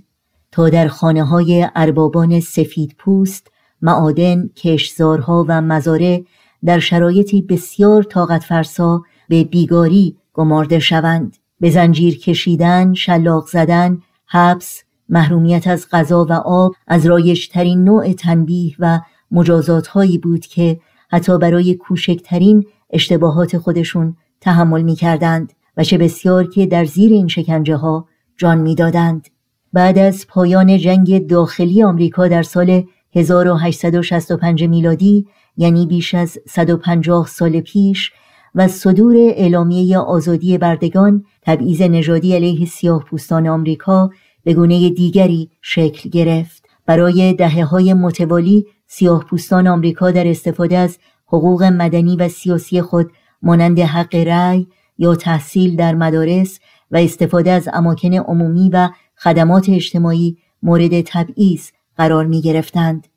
تا 0.52 0.70
در 0.70 0.88
خانه 0.88 1.24
های 1.24 1.68
اربابان 1.76 2.40
سفید 2.40 2.96
پوست 2.98 3.52
معادن، 3.82 4.48
کشزارها 4.48 5.46
و 5.48 5.62
مزاره 5.62 6.26
در 6.66 6.80
شرایطی 6.80 7.42
بسیار 7.42 8.04
طاقت 8.04 8.44
فرسا 8.44 9.04
به 9.30 9.44
بیگاری 9.44 10.18
گمارده 10.34 10.80
شوند 10.80 11.38
به 11.60 11.70
زنجیر 11.70 12.20
کشیدن، 12.20 12.94
شلاق 12.94 13.48
زدن، 13.48 14.02
حبس، 14.26 14.84
محرومیت 15.10 15.68
از 15.68 15.88
غذا 15.92 16.26
و 16.30 16.34
آب 16.34 16.76
از 16.88 17.06
رایشترین 17.06 17.84
نوع 17.84 18.14
تنبیه 18.14 18.76
و 18.80 19.00
مجازات 19.32 19.88
هایی 19.88 20.18
بود 20.18 20.46
که 20.46 20.80
حتی 21.10 21.38
برای 21.38 21.74
کوچکترین 21.74 22.66
اشتباهات 22.90 23.58
خودشون 23.58 24.18
تحمل 24.42 24.82
می 24.82 24.96
کردند 24.96 25.54
و 25.78 25.84
چه 25.84 25.98
بسیار 25.98 26.48
که 26.48 26.66
در 26.66 26.86
زیر 26.86 27.12
این 27.12 27.28
شکنجه 27.28 27.76
ها 27.76 28.08
جان 28.38 28.58
می 28.58 28.76
دادند. 28.76 29.28
بعد 29.74 29.98
از 29.98 30.28
پایان 30.28 30.78
جنگ 30.78 31.28
داخلی 31.28 31.84
آمریکا 31.84 32.28
در 32.28 32.44
سال 32.44 32.84
1865 33.18 34.64
میلادی 34.64 35.28
یعنی 35.58 35.86
بیش 35.86 36.14
از 36.14 36.38
150 36.48 37.28
سال 37.28 37.60
پیش 37.62 38.12
و 38.56 38.68
صدور 38.68 39.16
اعلامیه 39.16 39.98
آزادی 39.98 40.58
بردگان 40.58 41.26
تبعیض 41.42 41.82
نژادی 41.82 42.36
علیه 42.36 42.66
سیاه 42.66 43.04
پوستان 43.04 43.48
آمریکا 43.48 44.10
به 44.44 44.54
گونه 44.54 44.90
دیگری 44.90 45.50
شکل 45.62 46.10
گرفت. 46.10 46.66
برای 46.86 47.34
دهه 47.34 47.66
های 47.66 47.94
متوالی 47.94 48.66
سیاه 48.88 49.24
پوستان 49.24 49.68
آمریکا 49.68 50.12
در 50.12 50.28
استفاده 50.28 50.78
از 50.78 50.98
حقوق 51.28 51.64
مدنی 51.64 52.16
و 52.16 52.30
سیاسی 52.30 52.82
خود 52.82 53.12
مانند 53.42 53.80
حق 53.80 54.16
رأی 54.16 54.68
یا 54.98 55.16
تحصیل 55.16 55.76
در 55.76 55.96
مدارس 55.96 56.60
و 56.92 56.98
استفاده 56.98 57.52
از 57.52 57.70
اماکن 57.74 58.14
عمومی 58.14 58.70
و 58.70 58.90
خدمات 59.18 59.70
اجتماعی 59.70 60.38
مورد 60.64 61.02
تبعیض 61.02 61.70
قرار 61.98 62.26
می 62.26 62.42
گرفتند. 62.42 63.08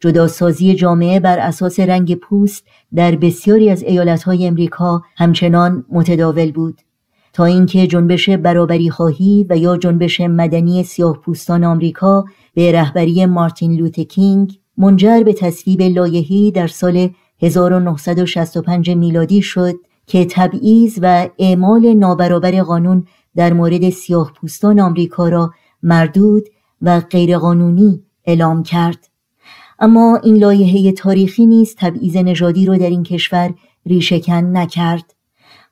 جداسازی 0.00 0.74
جامعه 0.74 1.20
بر 1.20 1.38
اساس 1.38 1.80
رنگ 1.80 2.14
پوست 2.14 2.64
در 2.94 3.16
بسیاری 3.16 3.70
از 3.70 3.82
ایالتهای 3.82 4.46
امریکا 4.46 5.02
همچنان 5.16 5.84
متداول 5.88 6.52
بود 6.52 6.80
تا 7.32 7.44
اینکه 7.44 7.86
جنبش 7.86 8.28
برابری 8.28 8.90
خواهی 8.90 9.46
و 9.50 9.56
یا 9.56 9.76
جنبش 9.76 10.20
مدنی 10.20 10.84
سیاه 10.84 11.20
پوستان 11.20 11.64
آمریکا 11.64 12.24
به 12.54 12.72
رهبری 12.72 13.26
مارتین 13.26 13.76
لوتکینگ 13.76 14.58
منجر 14.76 15.22
به 15.22 15.32
تصویب 15.32 15.82
لایحه‌ای 15.82 16.50
در 16.50 16.66
سال 16.66 17.08
1965 17.42 18.90
میلادی 18.90 19.42
شد 19.42 19.74
که 20.06 20.26
تبعیض 20.30 20.98
و 21.02 21.28
اعمال 21.38 21.94
نابرابر 21.94 22.62
قانون 22.62 23.06
در 23.36 23.52
مورد 23.52 23.90
سیاه 23.90 24.32
پوستان 24.32 24.80
آمریکا 24.80 25.28
را 25.28 25.52
مردود 25.82 26.44
و 26.82 27.00
غیرقانونی 27.00 28.05
اعلام 28.26 28.62
کرد. 28.62 29.08
اما 29.78 30.20
این 30.22 30.36
لایحه 30.36 30.92
تاریخی 30.92 31.46
نیز 31.46 31.74
تبعیض 31.78 32.16
نژادی 32.16 32.66
را 32.66 32.76
در 32.76 32.90
این 32.90 33.02
کشور 33.02 33.54
ریشهکن 33.86 34.56
نکرد. 34.56 35.14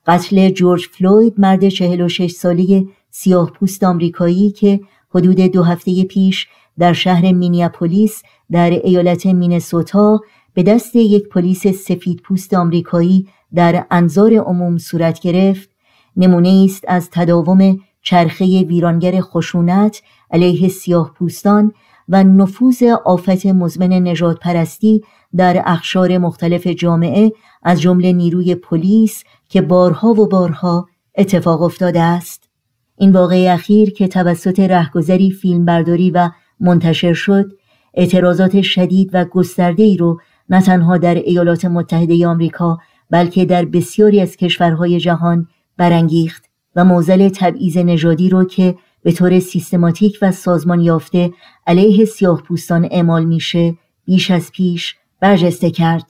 قتل 0.07 0.49
جورج 0.49 0.87
فلوید 0.87 1.33
مرد 1.37 1.69
46 1.69 2.31
ساله 2.31 2.85
سیاه 3.11 3.51
پوست 3.51 3.83
آمریکایی 3.83 4.51
که 4.51 4.79
حدود 5.09 5.39
دو 5.39 5.63
هفته 5.63 6.03
پیش 6.03 6.47
در 6.79 6.93
شهر 6.93 7.31
مینیاپولیس 7.31 8.23
در 8.51 8.69
ایالت 8.69 9.25
مینسوتا 9.25 10.21
به 10.53 10.63
دست 10.63 10.95
یک 10.95 11.29
پلیس 11.29 11.67
سفید 11.67 12.21
پوست 12.21 12.53
آمریکایی 12.53 13.27
در 13.55 13.85
انظار 13.91 14.33
عموم 14.33 14.77
صورت 14.77 15.19
گرفت 15.19 15.69
نمونه 16.17 16.65
است 16.69 16.83
از 16.87 17.09
تداوم 17.09 17.79
چرخه 18.01 18.45
ویرانگر 18.45 19.21
خشونت 19.21 20.01
علیه 20.31 20.67
سیاه 20.67 21.13
پوستان 21.13 21.73
و 22.09 22.23
نفوذ 22.23 22.83
آفت 23.05 23.45
مزمن 23.45 24.07
نجات 24.07 24.39
پرستی 24.39 25.01
در 25.35 25.61
اخشار 25.65 26.17
مختلف 26.17 26.67
جامعه 26.67 27.31
از 27.63 27.81
جمله 27.81 28.13
نیروی 28.13 28.55
پلیس 28.55 29.23
که 29.49 29.61
بارها 29.61 30.09
و 30.09 30.27
بارها 30.27 30.87
اتفاق 31.17 31.61
افتاده 31.61 32.01
است. 32.01 32.49
این 32.97 33.11
واقعه 33.11 33.51
اخیر 33.51 33.93
که 33.93 34.07
توسط 34.07 34.59
رهگذری 34.59 35.31
فیلمبرداری 35.31 36.11
و 36.11 36.29
منتشر 36.59 37.13
شد 37.13 37.51
اعتراضات 37.93 38.61
شدید 38.61 39.09
و 39.13 39.25
گسترده 39.25 39.83
ای 39.83 39.97
رو 39.97 40.19
نه 40.49 40.61
تنها 40.61 40.97
در 40.97 41.15
ایالات 41.15 41.65
متحده 41.65 42.27
آمریکا 42.27 42.77
بلکه 43.09 43.45
در 43.45 43.65
بسیاری 43.65 44.21
از 44.21 44.37
کشورهای 44.37 44.99
جهان 44.99 45.47
برانگیخت 45.77 46.45
و 46.75 46.85
موزل 46.85 47.29
تبعیض 47.29 47.77
نژادی 47.77 48.29
رو 48.29 48.45
که 48.45 48.75
به 49.05 49.11
طور 49.11 49.39
سیستماتیک 49.39 50.17
و 50.21 50.31
سازمان 50.31 50.81
یافته 50.81 51.33
علیه 51.67 52.05
سیاه 52.05 52.41
پوستان 52.41 52.87
اعمال 52.91 53.25
میشه 53.25 53.75
بیش 54.05 54.31
از 54.31 54.51
پیش 54.51 54.95
برجسته 55.19 55.71
کرد. 55.71 56.03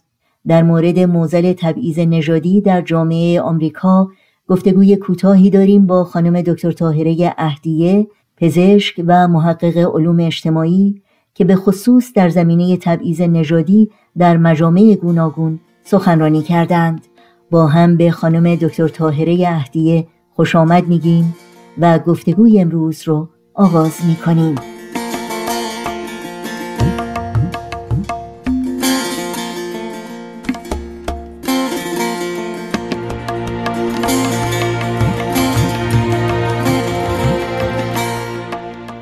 در 0.47 0.63
مورد 0.63 0.99
موزل 0.99 1.53
تبعیض 1.53 1.99
نژادی 1.99 2.61
در 2.61 2.81
جامعه 2.81 3.41
آمریکا 3.41 4.07
گفتگوی 4.47 4.95
کوتاهی 4.95 5.49
داریم 5.49 5.85
با 5.85 6.03
خانم 6.03 6.41
دکتر 6.41 6.71
طاهره 6.71 7.33
اهدیه 7.37 8.07
پزشک 8.37 9.03
و 9.07 9.27
محقق 9.27 9.77
علوم 9.77 10.19
اجتماعی 10.19 11.01
که 11.33 11.45
به 11.45 11.55
خصوص 11.55 12.13
در 12.13 12.29
زمینه 12.29 12.77
تبعیض 12.77 13.21
نژادی 13.21 13.89
در 14.17 14.37
مجامع 14.37 14.97
گوناگون 15.01 15.59
سخنرانی 15.83 16.41
کردند. 16.41 17.05
با 17.51 17.67
هم 17.67 17.97
به 17.97 18.11
خانم 18.11 18.55
دکتر 18.55 18.87
طاهره 18.87 19.47
اهدیه 19.47 20.07
خوش 20.35 20.55
آمد 20.55 20.87
میگیم. 20.87 21.35
و 21.79 21.99
گفتگوی 21.99 22.59
امروز 22.59 23.07
رو 23.07 23.29
آغاز 23.53 23.99
می‌کنیم. 24.07 24.55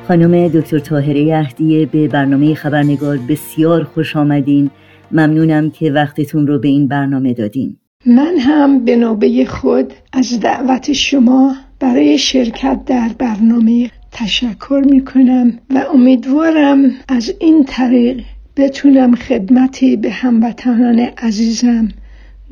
خانم 0.08 0.48
دکتر 0.48 0.78
طاهره 0.78 1.36
اهدیه 1.36 1.86
به 1.86 2.08
برنامه 2.08 2.54
خبرنگار 2.54 3.18
بسیار 3.28 3.84
خوش 3.84 4.16
آمدین. 4.16 4.70
ممنونم 5.12 5.70
که 5.70 5.92
وقتتون 5.92 6.46
رو 6.46 6.58
به 6.58 6.68
این 6.68 6.88
برنامه 6.88 7.34
دادین. 7.34 7.76
من 8.06 8.36
هم 8.38 8.84
به 8.84 8.96
نوبه 8.96 9.44
خود 9.44 9.92
از 10.12 10.40
دعوت 10.40 10.92
شما 10.92 11.54
برای 11.80 12.18
شرکت 12.18 12.84
در 12.86 13.10
برنامه 13.18 13.90
تشکر 14.12 14.82
می 14.90 15.04
کنم 15.04 15.58
و 15.70 15.84
امیدوارم 15.94 16.90
از 17.08 17.34
این 17.40 17.64
طریق 17.64 18.24
بتونم 18.56 19.14
خدمتی 19.14 19.96
به 19.96 20.10
هموطنان 20.10 20.98
عزیزم 20.98 21.88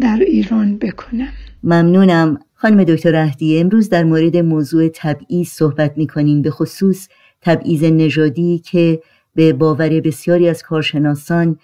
در 0.00 0.18
ایران 0.26 0.78
بکنم. 0.78 1.32
ممنونم. 1.64 2.38
خانم 2.54 2.84
دکتر 2.84 3.16
اهدیه 3.16 3.60
امروز 3.60 3.88
در 3.88 4.04
مورد 4.04 4.36
موضوع 4.36 4.88
تبعیض 4.94 5.48
صحبت 5.48 5.98
می 5.98 6.06
کنیم 6.06 6.42
به 6.42 6.50
خصوص 6.50 7.08
تبعیض 7.40 7.84
نژادی 7.84 8.58
که 8.58 9.02
به 9.34 9.52
باور 9.52 10.00
بسیاری 10.00 10.48
از 10.48 10.62
کارشناسان 10.62 11.58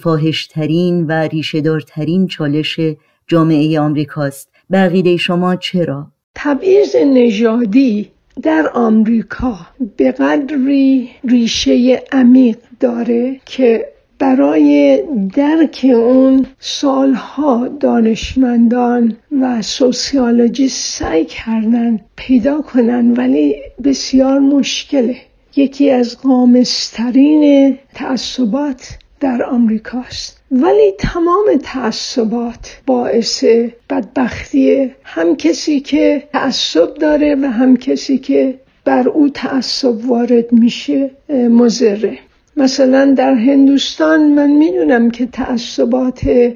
فاهشترین 0.00 1.06
و 1.06 1.12
ریشهدارترین 1.12 2.26
چالش 2.26 2.80
جامعه 3.26 3.80
آمریکاست. 3.80 4.50
بقیده 4.70 5.16
شما 5.16 5.56
چرا؟ 5.56 6.12
تبعیض 6.34 6.96
نژادی 6.96 8.10
در 8.42 8.70
آمریکا 8.74 9.56
به 9.96 10.12
قدری 10.12 11.10
ریشه 11.24 12.02
عمیق 12.12 12.56
داره 12.80 13.40
که 13.44 13.88
برای 14.18 15.02
درک 15.34 15.86
اون 15.94 16.46
سالها 16.58 17.68
دانشمندان 17.68 19.16
و 19.40 19.62
سوسیولوژیست 19.62 20.98
سعی 20.98 21.24
کردن 21.24 22.00
پیدا 22.16 22.62
کنن 22.62 23.12
ولی 23.12 23.56
بسیار 23.84 24.38
مشکله. 24.38 25.16
یکی 25.56 25.90
از 25.90 26.18
قامسترین 26.18 27.76
تعصبات 27.94 28.98
در 29.20 29.42
آمریکاست. 29.42 30.38
ولی 30.50 30.92
تمام 30.98 31.46
تعصبات 31.62 32.80
باعث 32.86 33.44
بدبختی 33.90 34.90
هم 35.04 35.36
کسی 35.36 35.80
که 35.80 36.22
تعصب 36.32 36.94
داره 36.94 37.34
و 37.34 37.46
هم 37.46 37.76
کسی 37.76 38.18
که 38.18 38.54
بر 38.84 39.08
او 39.08 39.28
تعصب 39.28 40.10
وارد 40.10 40.52
میشه 40.52 41.10
مزره 41.30 42.18
مثلا 42.56 43.14
در 43.16 43.34
هندوستان 43.34 44.20
من 44.20 44.50
می‌دونم 44.50 45.10
که 45.10 45.26
تعصبات 45.26 46.52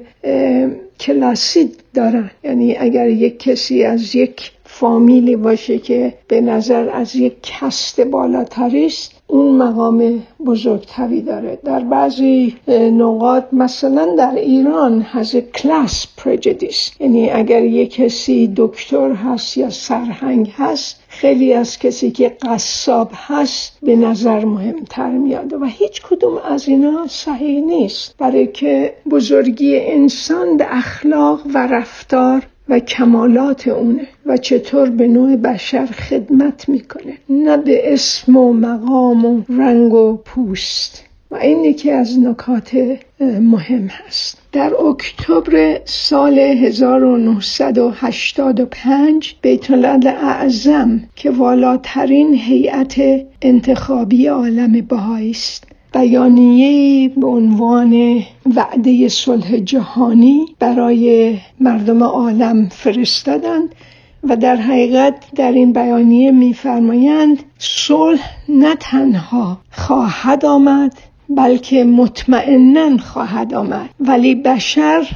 کلاسی 0.99 1.71
دارن. 1.93 2.31
یعنی 2.43 2.77
اگر 2.77 3.09
یک 3.09 3.39
کسی 3.39 3.83
از 3.83 4.15
یک 4.15 4.51
فامیلی 4.75 5.35
باشه 5.35 5.79
که 5.79 6.13
به 6.27 6.41
نظر 6.41 6.89
از 6.89 7.15
یک 7.15 7.33
کست 7.41 8.01
بالاتری 8.01 8.85
است 8.85 9.11
اون 9.27 9.55
مقام 9.55 10.23
بزرگتری 10.45 11.21
داره. 11.21 11.59
در 11.63 11.79
بعضی 11.79 12.55
نقاط 12.91 13.43
مثلا 13.53 14.15
در 14.17 14.35
ایران 14.35 15.01
هز 15.01 15.35
کلاس 15.35 16.07
پرجدیس 16.17 16.91
یعنی 16.99 17.29
اگر 17.29 17.63
یک 17.63 17.93
کسی 17.93 18.53
دکتر 18.55 19.11
هست 19.11 19.57
یا 19.57 19.69
سرهنگ 19.69 20.53
هست 20.57 21.03
خیلی 21.07 21.53
از 21.53 21.79
کسی 21.79 22.11
که 22.11 22.37
قصاب 22.41 23.11
هست 23.13 23.77
به 23.83 23.95
نظر 23.95 24.45
مهمتر 24.45 25.09
میاد. 25.09 25.53
و 25.53 25.65
هیچ 25.65 26.01
کدوم 26.01 26.37
از 26.45 26.67
اینا 26.67 27.07
صحیح 27.09 27.61
نیست. 27.61 28.15
برای 28.17 28.47
که 28.47 28.93
بزرگی 29.09 29.79
انسان 29.79 30.61
اخلاق 30.61 31.41
و 31.53 31.67
رفتار 31.67 32.41
و 32.69 32.79
کمالات 32.79 33.67
اونه 33.67 34.07
و 34.25 34.37
چطور 34.37 34.89
به 34.89 35.07
نوع 35.07 35.35
بشر 35.35 35.85
خدمت 35.85 36.69
می‌کنه. 36.69 37.17
نه 37.29 37.57
به 37.57 37.93
اسم 37.93 38.37
و 38.37 38.53
مقام 38.53 39.25
و 39.25 39.41
رنگ 39.49 39.93
و 39.93 40.17
پوست. 40.25 41.03
و 41.31 41.35
این 41.35 41.63
یکی 41.63 41.91
از 41.91 42.19
نکات 42.19 42.77
مهم 43.19 43.87
هست. 43.87 44.37
در 44.51 44.75
اکتبر 44.75 45.79
سال 45.85 46.39
1985 46.39 49.35
بیت 49.41 49.71
اعظم 50.05 51.03
که 51.15 51.31
والاترین 51.31 52.33
هیئت 52.33 52.95
انتخابی 53.41 54.27
عالم 54.27 54.81
بهایی 54.81 55.31
است. 55.31 55.72
بیانیه 55.93 57.09
به 57.09 57.27
عنوان 57.27 58.23
وعده 58.55 59.09
صلح 59.09 59.57
جهانی 59.57 60.45
برای 60.59 61.37
مردم 61.59 62.03
عالم 62.03 62.69
فرستادند 62.69 63.75
و 64.23 64.35
در 64.35 64.55
حقیقت 64.55 65.15
در 65.35 65.51
این 65.51 65.73
بیانیه 65.73 66.31
میفرمایند 66.31 67.43
صلح 67.57 68.29
نه 68.49 68.75
تنها 68.75 69.57
خواهد 69.71 70.45
آمد 70.45 70.93
بلکه 71.29 71.83
مطمئنا 71.83 72.97
خواهد 72.97 73.53
آمد. 73.53 73.89
ولی 73.99 74.35
بشر 74.35 75.07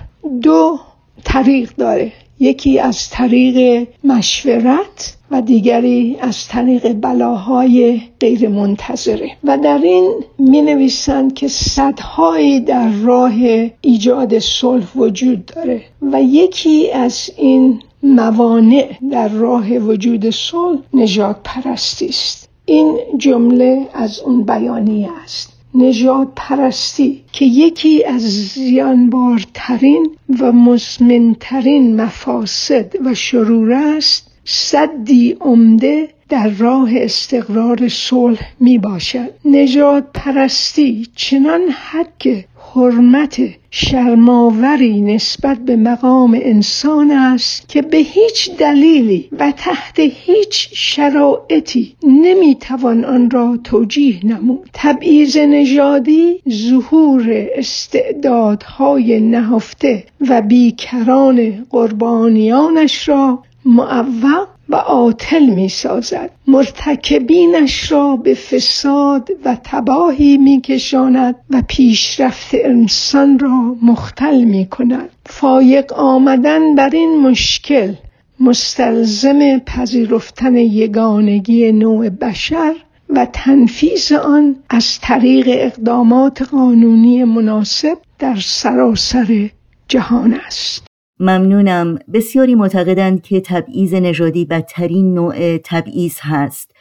دو 0.41 0.79
طریق 1.23 1.71
داره. 1.77 2.11
یکی 2.39 2.79
از 2.79 3.09
طریق 3.09 3.87
مشورت 4.03 5.17
و 5.31 5.41
دیگری 5.41 6.17
از 6.21 6.47
طریق 6.47 6.93
بلاهای 6.93 8.01
غیر 8.19 8.49
منتظره 8.49 9.31
و 9.43 9.57
در 9.57 9.79
این 9.83 10.11
می 10.39 10.61
نویسند 10.61 11.33
که 11.33 11.47
صدهایی 11.47 12.59
در 12.59 12.89
راه 12.89 13.33
ایجاد 13.81 14.39
صلح 14.39 14.87
وجود 14.95 15.45
داره 15.45 15.81
و 16.01 16.21
یکی 16.21 16.91
از 16.91 17.29
این 17.37 17.81
موانع 18.03 18.89
در 19.11 19.27
راه 19.27 19.77
وجود 19.77 20.29
صلح 20.29 20.79
نجات 20.93 21.35
پرستی 21.43 22.05
است. 22.05 22.49
این 22.65 22.97
جمله 23.17 23.87
از 23.93 24.19
اون 24.19 24.43
بیانیه 24.43 25.09
است. 25.23 25.56
نجات 25.77 26.27
پرستی 26.35 27.23
که 27.31 27.45
یکی 27.45 28.03
از 28.03 28.21
زیانبارترین 28.21 30.15
و 30.39 30.51
مزمنترین 30.51 32.01
مفاسد 32.01 32.93
و 33.05 33.13
شرور 33.13 33.73
است 33.73 34.31
صدی 34.45 35.37
عمده 35.41 36.09
در 36.29 36.49
راه 36.49 36.89
استقرار 36.93 37.87
صلح 37.89 38.51
می 38.59 38.77
باشد 38.77 39.29
نجات 39.45 40.03
پرستی 40.13 41.07
چنان 41.15 41.61
حق 41.61 42.43
حرمت 42.77 43.41
شرماوری 43.71 45.01
نسبت 45.01 45.57
به 45.57 45.75
مقام 45.75 46.39
انسان 46.41 47.11
است 47.11 47.69
که 47.69 47.81
به 47.81 47.97
هیچ 47.97 48.57
دلیلی 48.57 49.29
و 49.39 49.51
تحت 49.51 49.99
هیچ 49.99 50.69
شرایطی 50.73 51.95
نمی‌توان 52.03 53.05
آن 53.05 53.29
را 53.29 53.59
توجیه 53.63 54.25
نمود. 54.25 54.69
تبعیض 54.73 55.37
نژادی 55.37 56.41
ظهور 56.49 57.47
استعدادهای 57.55 59.19
نهفته 59.19 60.03
و 60.29 60.41
بیکران 60.41 61.65
قربانیانش 61.69 63.09
را 63.09 63.43
معوق 63.65 64.47
و 64.69 64.75
عاطل 64.75 65.45
می 65.45 65.69
سازد 65.69 66.31
مرتکبینش 66.47 67.91
را 67.91 68.15
به 68.15 68.33
فساد 68.33 69.29
و 69.45 69.57
تباهی 69.63 70.37
می 70.37 70.61
کشاند 70.61 71.35
و 71.49 71.63
پیشرفت 71.67 72.49
انسان 72.53 73.39
را 73.39 73.75
مختل 73.81 74.43
می 74.43 74.65
کند 74.65 75.09
فایق 75.25 75.93
آمدن 75.93 76.75
بر 76.75 76.89
این 76.89 77.19
مشکل 77.21 77.93
مستلزم 78.39 79.59
پذیرفتن 79.59 80.55
یگانگی 80.55 81.71
نوع 81.71 82.09
بشر 82.09 82.73
و 83.09 83.27
تنفیز 83.33 84.11
آن 84.11 84.55
از 84.69 84.99
طریق 85.01 85.45
اقدامات 85.49 86.41
قانونی 86.41 87.23
مناسب 87.23 87.97
در 88.19 88.35
سراسر 88.35 89.49
جهان 89.87 90.33
است. 90.33 90.86
ممنونم. 91.19 91.99
بسیاری 92.13 92.55
معتقدند 92.55 93.21
که 93.21 93.41
تبعیض 93.41 93.93
نژادی 93.93 94.45
بدترین 94.45 95.13
نوع 95.13 95.57
تبعیض 95.57 96.15
هست. 96.21 96.71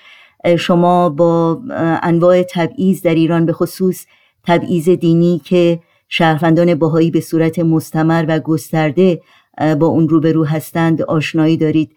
شما 0.58 1.08
با 1.08 1.60
انواع 2.02 2.42
تبعیض 2.42 3.02
در 3.02 3.14
ایران 3.14 3.46
به 3.46 3.52
خصوص 3.52 4.06
تبعیض 4.44 4.88
دینی 4.88 5.40
که 5.44 5.80
شهروندان 6.08 6.74
باهایی 6.74 7.10
به 7.10 7.20
صورت 7.20 7.58
مستمر 7.58 8.24
و 8.28 8.38
گسترده 8.38 9.20
با 9.78 9.86
اون 9.86 10.08
روبرو 10.08 10.44
هستند 10.44 11.02
آشنایی 11.02 11.56
دارید. 11.56 11.96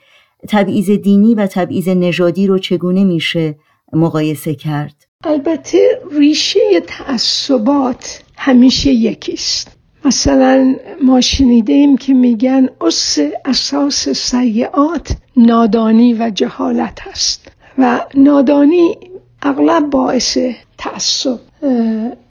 تبعیض 0.49 0.89
دینی 0.89 1.36
و 1.36 1.47
تبعیض 1.47 1.88
نژادی 1.88 2.47
رو 2.47 2.58
چگونه 2.58 3.04
میشه 3.04 3.56
مقایسه 3.93 4.56
کرد؟ 4.56 5.08
البته 5.23 6.02
ریشه 6.19 6.60
تعصبات 6.88 8.23
همیشه 8.38 8.91
یکیست. 8.91 9.79
مثلا 10.06 10.76
ما 11.04 11.22
شنیدیم 11.22 11.98
که 11.98 12.14
میگن 12.14 12.70
اس 12.82 13.20
اساس 13.46 14.10
سیعات 14.10 15.12
نادانی 15.38 16.14
و 16.14 16.30
جهالت 16.30 17.00
هست 17.02 17.52
و 17.78 18.00
نادانی 18.16 18.98
اغلب 19.42 19.90
باعث 19.90 20.38
تعصب 20.78 21.40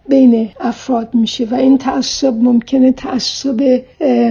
بین 0.09 0.49
افراد 0.61 1.15
میشه 1.15 1.45
و 1.45 1.55
این 1.55 1.79
تعصب 1.79 2.35
ممکنه 2.35 2.93
تعصب 2.93 3.83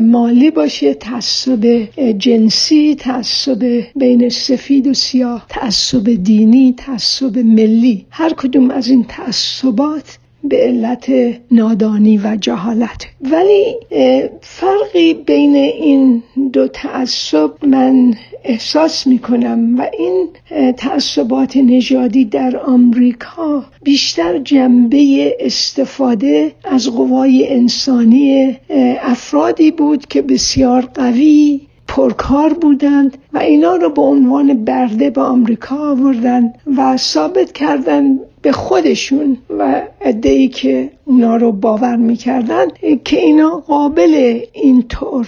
مالی 0.01 0.51
باشه 0.51 0.93
تعصب 0.93 1.87
جنسی 2.17 2.95
تعصب 2.95 3.83
بین 3.95 4.29
سفید 4.29 4.87
و 4.87 4.93
سیاه 4.93 5.45
تعصب 5.49 6.23
دینی 6.23 6.73
تعصب 6.77 7.37
ملی. 7.37 8.05
هر 8.09 8.33
کدوم 8.33 8.71
از 8.71 8.87
این 8.87 9.03
تعصبات 9.03 10.17
به 10.49 10.57
علت 10.57 11.11
نادانی 11.51 12.17
و 12.17 12.37
جهالت. 12.41 13.05
ولی 13.21 13.75
فرقی 14.41 15.13
بین 15.13 15.55
این 15.55 16.23
دو 16.53 16.67
تعصب 16.67 17.51
من 17.65 18.13
احساس 18.43 19.07
می 19.07 19.19
کنم 19.19 19.79
و 19.79 19.87
این 19.99 20.29
تعصبات 20.77 21.57
نژادی 21.57 22.25
در 22.25 22.57
آمریکا 22.57 23.65
بیشتر 23.83 24.37
جنبه 24.37 25.35
استفاده 25.39 26.51
از 26.63 26.89
قوای 26.89 27.47
انسانی 27.53 28.57
افرادی 29.01 29.71
بود 29.71 30.05
که 30.05 30.21
بسیار 30.21 30.81
قوی 30.81 31.61
پرکار 31.87 32.53
بودند 32.53 33.17
و 33.33 33.37
اینا 33.37 33.75
رو 33.75 33.89
به 33.89 34.01
عنوان 34.01 34.65
برده 34.65 35.09
به 35.09 35.21
آمریکا 35.21 35.91
آوردن 35.91 36.53
و 36.77 36.97
ثابت 36.97 37.51
کردن 37.51 38.19
به 38.47 38.53
خودشون 38.53 39.37
و 39.59 39.81
ای 40.23 40.47
که 40.47 40.91
اونا 41.05 41.35
رو 41.35 41.51
باور 41.51 41.95
می‌کردن 41.95 42.65
که 43.05 43.19
اینا 43.19 43.49
قابل 43.49 44.39
اینطور 44.53 45.27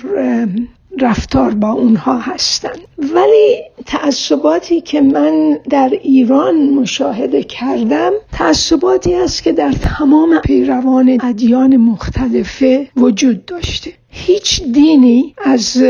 رفتار 1.00 1.52
با 1.52 1.72
اونها 1.72 2.18
هستند 2.18 2.80
ولی 2.98 3.62
تعصباتی 3.86 4.82
که 4.82 5.02
من 5.02 5.60
در 5.70 5.90
ایران 6.04 6.70
مشاهده 6.70 7.44
کردم 7.44 8.12
تعصباتی 8.32 9.14
است 9.14 9.44
که 9.44 9.52
در 9.52 9.72
تمام 9.72 10.40
پیروان 10.40 11.18
ادیان 11.24 11.78
مختلفه 11.78 12.88
وجود 12.98 13.46
داشته. 13.46 13.94
هیچ 14.10 14.64
دینی 14.64 15.36
از 15.38 15.84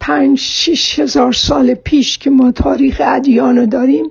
پنج 0.00 0.38
شیش 0.38 0.98
هزار 0.98 1.32
سال 1.32 1.74
پیش 1.74 2.18
که 2.18 2.30
ما 2.30 2.52
تاریخ 2.52 3.02
ادیان 3.04 3.58
رو 3.58 3.66
داریم 3.66 4.10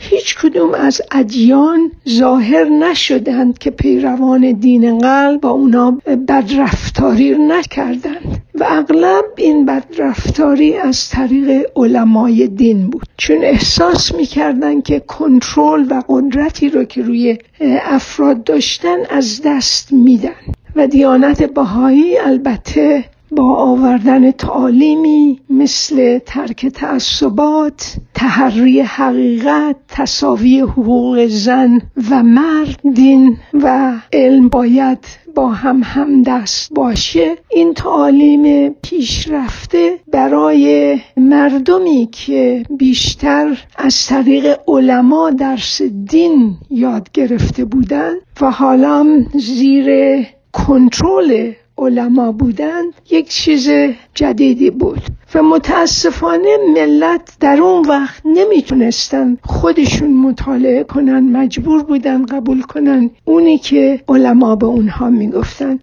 هیچ 0.00 0.36
کدوم 0.38 0.74
از 0.74 1.02
ادیان 1.10 1.90
ظاهر 2.08 2.64
نشدند 2.64 3.58
که 3.58 3.70
پیروان 3.70 4.52
دین 4.52 4.98
قلب 4.98 5.40
با 5.40 5.50
اونا 5.50 5.90
بدرفتاری 6.06 7.36
نکردند. 7.38 8.42
و 8.54 8.64
اغلب 8.68 9.24
این 9.36 9.66
بدرفتاری 9.66 10.76
از 10.76 11.08
طریق 11.08 11.70
علمای 11.76 12.46
دین 12.46 12.90
بود. 12.90 13.08
چون 13.16 13.36
احساس 13.42 14.14
می‌کردند 14.14 14.82
که 14.82 15.00
کنترل 15.00 15.86
و 15.90 16.02
قدرتی 16.08 16.68
رو 16.68 16.84
که 16.84 17.02
روی 17.02 17.38
افراد 17.84 18.44
داشتن 18.44 18.98
از 19.10 19.40
دست 19.44 19.92
میدن. 19.92 20.30
و 20.76 20.86
دیانت 20.86 21.42
بهایی 21.42 22.18
البته 22.18 23.04
با 23.30 23.54
آوردن 23.56 24.30
تعالیمی 24.30 25.40
مثل 25.50 26.18
ترک 26.18 26.66
تعصبات 26.66 27.96
تحری 28.14 28.80
حقیقت 28.80 29.76
تصاوی 29.88 30.60
حقوق 30.60 31.26
زن 31.26 31.80
و 32.10 32.22
مرد 32.22 32.80
دین 32.94 33.36
و 33.54 33.92
علم 34.12 34.48
باید 34.48 34.98
با 35.34 35.48
هم 35.48 35.80
هم 35.84 36.22
دست 36.22 36.74
باشه. 36.74 37.36
این 37.50 37.74
تعالیم 37.74 38.74
پیشرفته 38.82 39.98
برای 40.12 40.98
مردمی 41.16 42.08
که 42.12 42.64
بیشتر 42.78 43.64
از 43.76 44.06
طریق 44.06 44.60
علما 44.68 45.30
درس 45.30 45.82
دین 45.82 46.56
یاد 46.70 47.08
گرفته 47.12 47.64
بودند 47.64 48.16
و 48.40 48.50
حالا 48.50 49.24
زیر 49.34 50.16
کنترل 50.52 51.52
علما 51.78 52.32
بودند 52.32 52.92
یک 53.10 53.28
چیز 53.28 53.70
جدیدی 54.14 54.70
بود 54.70 55.02
و 55.34 55.42
متاسفانه 55.42 56.56
ملت 56.74 57.36
در 57.40 57.60
اون 57.60 57.88
وقت 57.88 58.22
نمی‌تونستن 58.24 59.38
خودشون 59.44 60.12
مطالعه 60.16 60.84
کنن 60.84 61.36
مجبور 61.36 61.82
بودن 61.82 62.26
قبول 62.26 62.62
کنن 62.62 63.10
اونی 63.24 63.58
که 63.58 64.00
علما 64.08 64.56
به 64.56 64.66
اونها 64.66 65.10
می‌گفتن. 65.10 65.78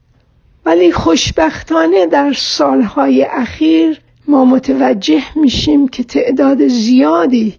ولی 0.66 0.92
خوشبختانه 0.92 2.06
در 2.06 2.34
سالهای 2.34 3.24
اخیر 3.24 4.00
ما 4.28 4.46
متوجه 4.46 5.24
میشیم 5.36 5.88
که 5.88 6.04
تعداد 6.04 6.68
زیادی 6.68 7.54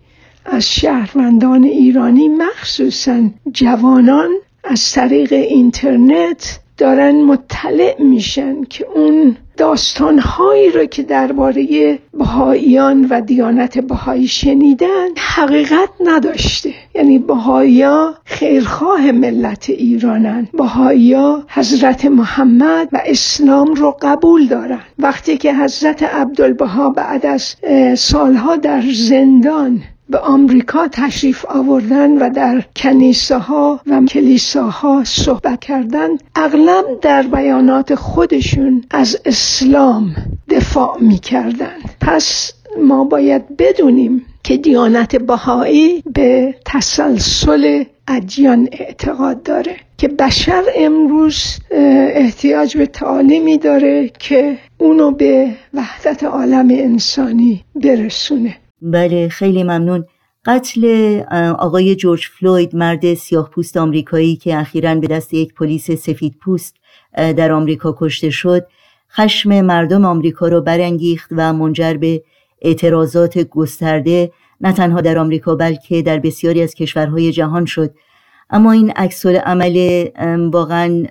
از 0.44 0.74
شهروندان 0.74 1.64
ایرانی 1.64 2.28
مخصوصا 2.28 3.30
جوانان 3.52 4.30
از 4.64 4.92
طریق 4.92 5.32
اینترنت 5.32 6.60
دارن 6.76 7.22
مطلع 7.22 8.02
میشن 8.02 8.64
که 8.64 8.86
اون 8.94 9.36
داستانهایی 9.56 10.70
رو 10.70 10.84
که 10.84 11.02
درباره 11.02 11.98
بهاییان 12.14 13.06
و 13.10 13.20
دیانت 13.20 13.78
بهایی 13.78 14.28
شنیدن 14.28 15.08
حقیقت 15.18 15.88
نداشته. 16.00 16.70
یعنی 16.94 17.18
بهایا 17.18 18.14
خیرخواه 18.24 19.12
ملت 19.12 19.70
ایرانن. 19.70 20.48
بهایا 20.52 21.44
حضرت 21.48 22.04
محمد 22.04 22.88
و 22.92 23.00
اسلام 23.06 23.74
رو 23.74 23.96
قبول 24.02 24.46
دارن. 24.46 24.80
وقتی 24.98 25.36
که 25.36 25.54
حضرت 25.54 26.02
عبدالبها 26.02 26.90
بعد 26.90 27.26
از 27.26 27.56
سالها 27.98 28.56
در 28.56 28.82
زندان 28.92 29.82
به 30.10 30.18
آمریکا 30.18 30.88
تشریف 30.88 31.44
آوردن 31.48 32.18
و 32.18 32.30
در 32.30 32.64
کنیسه 32.76 33.38
ها 33.38 33.80
و 33.86 34.00
کلیساها 34.00 35.04
صحبت 35.04 35.60
کردن 35.60 36.08
اغلب 36.34 36.84
در 37.02 37.22
بیانات 37.22 37.94
خودشون 37.94 38.84
از 38.90 39.18
اسلام 39.24 40.14
دفاع 40.50 40.98
می 41.00 41.18
کردن. 41.18 41.76
پس 42.00 42.52
ما 42.78 43.04
باید 43.04 43.56
بدونیم 43.56 44.26
که 44.44 44.56
دیانت 44.56 45.16
بهایی 45.16 46.02
به 46.14 46.54
تسلسل 46.64 47.84
ادیان 48.08 48.68
اعتقاد 48.72 49.42
داره 49.42 49.76
که 49.98 50.08
بشر 50.08 50.62
امروز 50.76 51.58
احتیاج 51.70 52.76
به 52.76 52.86
تعالیمی 52.86 53.58
داره 53.58 54.10
که 54.18 54.58
اونو 54.78 55.10
به 55.10 55.50
وحدت 55.74 56.24
عالم 56.24 56.68
انسانی 56.70 57.64
برسونه 57.74 58.56
بله 58.86 59.28
خیلی 59.28 59.62
ممنون. 59.62 60.04
قتل 60.44 61.20
آقای 61.58 61.96
جورج 61.96 62.26
فلوید 62.26 62.76
مرد 62.76 63.14
سیاه 63.14 63.50
پوست 63.50 63.76
آمریکایی 63.76 64.36
که 64.36 64.56
اخیرا 64.56 64.94
به 64.94 65.06
دست 65.06 65.34
یک 65.34 65.54
پلیس 65.54 65.90
سفید 65.90 66.36
پوست 66.40 66.76
در 67.16 67.52
آمریکا 67.52 67.96
کشته 67.98 68.30
شد 68.30 68.66
خشم 69.12 69.60
مردم 69.60 70.04
آمریکا 70.04 70.48
را 70.48 70.60
برانگیخت 70.60 71.28
و 71.32 71.52
منجر 71.52 71.94
به 71.94 72.22
اعتراضات 72.62 73.38
گسترده 73.38 74.32
نه 74.60 74.72
تنها 74.72 75.00
در 75.00 75.18
آمریکا 75.18 75.54
بلکه 75.54 76.02
در 76.02 76.18
بسیاری 76.18 76.62
از 76.62 76.74
کشورهای 76.74 77.32
جهان 77.32 77.64
شد. 77.64 77.94
اما 78.50 78.72
این 78.72 78.90
عکس 78.90 79.26
عمل 79.26 80.06
واقعا 80.52 81.04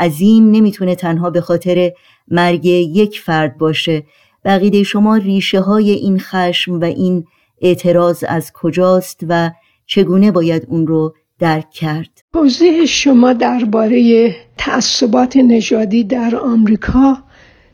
عظیم 0.00 0.50
نمی‌تونه 0.50 0.94
تنها 0.94 1.30
به 1.30 1.40
خاطر 1.40 1.92
مرگ 2.28 2.66
یک 2.66 3.20
فرد 3.20 3.58
باشه. 3.58 4.02
بقیده 4.44 4.82
شما 4.82 5.16
ریشه 5.16 5.60
های 5.60 5.90
این 5.90 6.18
خشم 6.18 6.80
و 6.80 6.84
این 6.84 7.24
اعتراض 7.62 8.24
از 8.28 8.52
کجاست 8.54 9.20
و 9.28 9.50
چگونه 9.86 10.30
باید 10.30 10.66
اون 10.68 10.86
رو 10.86 11.14
درک 11.38 11.70
کرد؟ 11.70 12.08
توضیح 12.32 12.84
شما 12.84 13.32
درباره 13.32 14.30
تعصبات 14.58 15.36
نژادی 15.36 16.04
در 16.04 16.36
آمریکا 16.36 17.18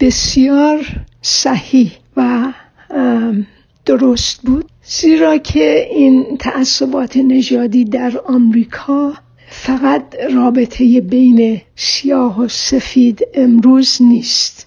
بسیار 0.00 0.86
صحیح 1.22 1.92
و 2.16 2.52
درست 3.86 4.42
بود. 4.42 4.64
زیرا 4.82 5.38
که 5.38 5.88
این 5.90 6.36
تعصبات 6.38 7.16
نژادی 7.16 7.84
در 7.84 8.12
آمریکا 8.26 9.12
فقط 9.48 10.02
رابطه 10.34 11.00
بین 11.00 11.60
سیاه 11.76 12.40
و 12.40 12.48
سفید 12.48 13.20
امروز 13.34 13.98
نیست. 14.00 14.65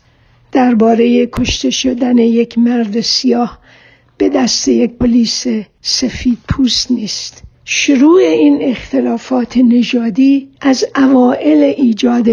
درباره 0.51 1.25
کشته 1.25 1.69
شدن 1.69 2.17
یک 2.17 2.57
مرد 2.57 3.01
سیاه 3.01 3.59
به 4.17 4.29
دست 4.29 4.67
یک 4.67 4.91
پلیس 4.91 5.47
سفید 5.81 6.37
پوست 6.49 6.91
نیست. 6.91 7.43
شروع 7.65 8.19
این 8.21 8.57
اختلافات 8.61 9.57
نژادی 9.57 10.49
از 10.61 10.85
اوائل 10.95 11.73
ایجاد 11.77 12.27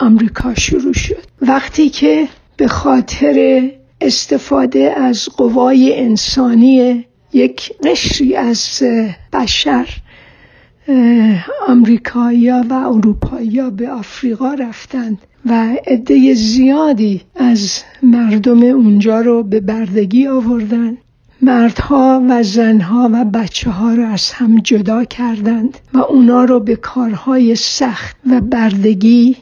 آمریکا 0.00 0.54
شروع 0.54 0.92
شد. 0.92 1.22
وقتی 1.40 1.88
که 1.88 2.28
به 2.56 2.68
خاطر 2.68 3.62
استفاده 4.00 4.94
از 4.96 5.28
قوای 5.36 6.00
انسانی 6.00 7.04
یک 7.32 7.72
قشری 7.84 8.36
از 8.36 8.82
بشر 9.32 9.88
آمریکایی‌ها 11.68 12.64
و 12.70 12.72
اروپایی‌ها 12.72 13.70
به 13.70 13.90
آفریقا 13.90 14.54
رفتند 14.54 15.18
و 15.46 15.76
عده 15.86 16.34
زیادی 16.34 17.20
از 17.36 17.82
مردم 18.02 18.62
اونجا 18.62 19.20
رو 19.20 19.42
به 19.42 19.60
بردگی 19.60 20.26
آوردند 20.26 20.98
مردها 21.42 22.22
و 22.28 22.42
زنها 22.42 23.10
و 23.12 23.24
بچه 23.24 23.70
ها 23.70 23.94
رو 23.94 24.06
از 24.06 24.30
هم 24.30 24.58
جدا 24.58 25.04
کردند 25.04 25.78
و 25.94 25.98
اونا 25.98 26.44
رو 26.44 26.60
به 26.60 26.76
کارهای 26.76 27.54
سخت 27.54 28.16
و 28.30 28.40
بردگی 28.40 29.36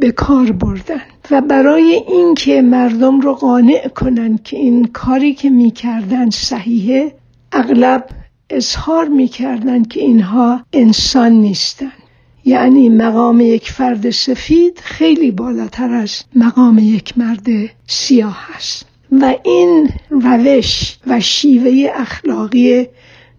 به 0.00 0.12
کار 0.16 0.52
بردند. 0.52 1.00
و 1.30 1.40
برای 1.40 2.02
اینکه 2.08 2.62
مردم 2.62 3.20
رو 3.20 3.34
قانع 3.34 3.88
کنند 3.88 4.42
که 4.42 4.56
این 4.56 4.84
کاری 4.84 5.34
که 5.34 5.50
می‌کردن 5.50 6.30
صحیحه 6.30 7.12
اغلب 7.52 8.06
اظهار 8.50 9.08
می‌کردند 9.08 9.88
که 9.88 10.00
اینها 10.00 10.60
انسان 10.72 11.32
نیستند 11.32 12.05
یعنی 12.46 12.88
مقام 12.88 13.40
یک 13.40 13.70
فرد 13.72 14.10
سفید 14.10 14.80
خیلی 14.84 15.30
بالاتر 15.30 15.90
از 15.90 16.22
مقام 16.34 16.78
یک 16.78 17.18
مرد 17.18 17.46
سیاه 17.86 18.46
است 18.54 18.86
و 19.12 19.34
این 19.44 19.90
روش 20.10 20.96
و 21.06 21.20
شیوه 21.20 21.90
اخلاقی 21.94 22.86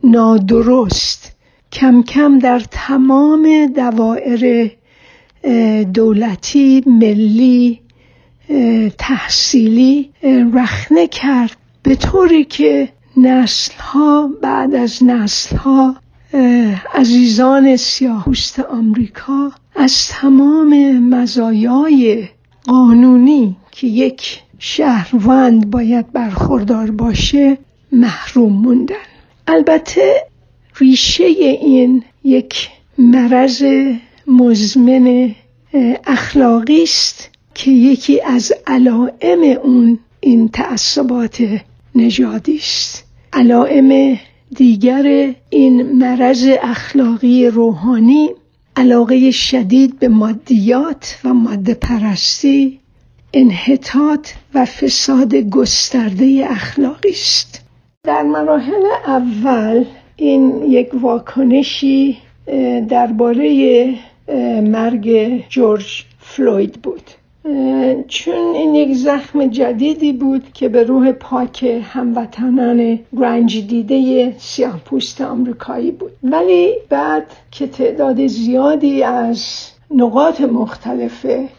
نادرست 0.03 1.35
کم 1.71 2.03
کم 2.03 2.39
در 2.39 2.61
تمام 2.71 3.65
دوائر 3.75 4.71
دولتی 5.93 6.83
ملی 6.85 7.81
تحصیلی 8.97 10.11
رخنه 10.53 11.07
کرد. 11.07 11.57
به 11.83 11.95
طوری 11.95 12.43
که 12.43 12.89
نسل 13.17 13.73
ها 13.79 14.29
بعد 14.41 14.75
از 14.75 15.03
نسل 15.03 15.55
ها 15.57 15.95
عزیزان 16.93 17.75
سیاهوست 17.77 18.59
آمریکا 18.59 19.51
از 19.75 20.07
تمام 20.07 20.99
مزایای 20.99 22.27
قانونی 22.65 23.55
که 23.71 23.87
یک 23.87 24.41
شهروند 24.59 25.69
باید 25.69 26.11
برخوردار 26.11 26.91
باشه 26.91 27.57
محروم 27.91 28.53
موندن. 28.53 28.95
البته 29.47 30.27
ریشه 30.75 31.23
این 31.23 32.03
یک 32.23 32.69
مرض 32.97 33.63
مزمن 34.27 35.35
اخلاقی 36.07 36.83
است 36.83 37.29
که 37.53 37.71
یکی 37.71 38.21
از 38.21 38.53
علائم 38.67 39.57
اون 39.63 39.99
این 40.19 40.49
تعصبات 40.49 41.43
نژادی 41.95 42.55
است. 42.55 43.03
علائم 43.33 44.17
دیگر 44.55 45.33
این 45.49 45.91
مرض 45.91 46.47
اخلاقی 46.61 47.47
روحانی 47.47 48.29
علاقه 48.75 49.31
شدید 49.31 49.99
به 49.99 50.07
مادیات 50.07 51.19
و 51.23 51.33
ماده 51.33 51.73
پرستی 51.73 52.79
انحطاط 53.33 54.29
و 54.53 54.65
فساد 54.65 55.35
گسترده 55.35 56.47
اخلاقی 56.49 57.09
است. 57.09 57.61
در 58.03 58.23
مراحل 58.23 58.85
اول 59.07 59.85
این 60.15 60.63
یک 60.63 60.89
واکنشی 61.01 62.17
درباره 62.89 63.93
مرگ 64.61 65.43
جورج 65.49 66.03
فلوید 66.19 66.73
بود. 66.81 67.03
چون 68.07 68.55
این 68.55 68.75
یک 68.75 68.95
زخم 68.95 69.47
جدیدی 69.47 70.13
بود 70.13 70.43
که 70.53 70.69
به 70.69 70.83
روح 70.83 71.11
پاک 71.11 71.81
هموطنان 71.83 72.99
رنج 73.17 73.67
دیده 73.67 74.33
سیاه 74.37 74.79
پوست 74.85 75.21
آمریکایی 75.21 75.91
بود. 75.91 76.11
ولی 76.23 76.73
بعد 76.89 77.23
که 77.51 77.67
تعداد 77.67 78.27
زیادی 78.27 79.03
از 79.03 79.45
نقاط 79.91 80.41
مختلفه 80.41 81.49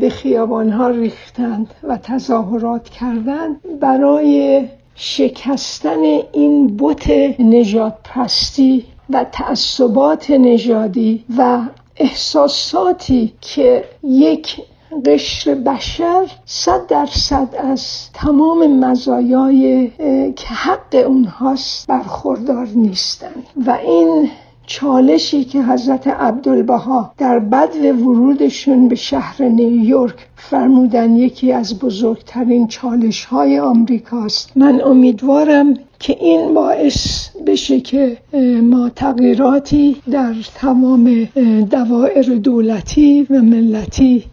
به 0.00 0.10
خیابان 0.10 0.70
ها 0.70 0.88
ریختند 0.88 1.74
و 1.82 1.96
تظاهرات 1.96 2.88
کردند 2.88 3.60
برای 3.80 4.64
شکستن 4.94 6.02
این 6.32 6.76
بت 6.76 7.10
نجات 7.40 7.94
پرستی 8.04 8.84
و 9.10 9.24
تعصبات 9.32 10.30
نژادی 10.30 11.24
و 11.38 11.60
احساساتی 11.96 13.32
که 13.40 13.84
یک 14.02 14.56
قشر 15.04 15.54
بشر 15.54 16.30
صد 16.44 16.86
درصد 16.86 17.48
از 17.58 18.10
تمام 18.12 18.84
مزایای 18.84 19.90
که 20.36 20.46
حق 20.46 21.04
اونهاست 21.06 21.86
برخوردار 21.86 22.68
نیستند 22.74 23.46
و 23.66 23.70
این 23.70 24.30
چالشی 24.68 25.44
که 25.44 25.62
حضرت 25.62 26.06
عبدالبها 26.06 27.12
در 27.18 27.38
بد 27.38 27.74
ورودشون 27.84 28.88
به 28.88 28.94
شهر 28.94 29.42
نیویورک 29.42 30.14
فرمودن 30.36 31.16
یکی 31.16 31.52
از 31.52 31.78
بزرگترین 31.78 32.66
چالش 32.66 33.24
های 33.24 33.58
آمریکاست. 33.58 34.52
من 34.56 34.80
امیدوارم 34.80 35.74
که 35.98 36.16
این 36.20 36.54
باعث 36.54 37.28
بشه 37.46 37.80
که 37.80 38.16
ما 38.62 38.88
تغییراتی 38.88 39.96
در 40.10 40.34
تمام 40.54 41.28
دوائر 41.70 42.22
دولتی 42.22 43.26
و 43.30 43.34
ملتی 43.42 44.24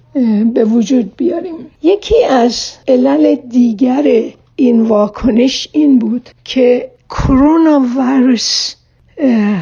به 0.54 0.66
وجود 0.66 1.16
بیاریم. 1.18 1.56
یکی 1.84 2.24
از 2.24 2.72
علل 2.88 3.36
دیگر 3.36 4.24
این 4.56 4.82
واکنش 4.82 5.70
این 5.72 6.00
بود 6.00 6.30
که 6.44 6.92
کرونا 7.10 7.82
ویروس 7.98 8.76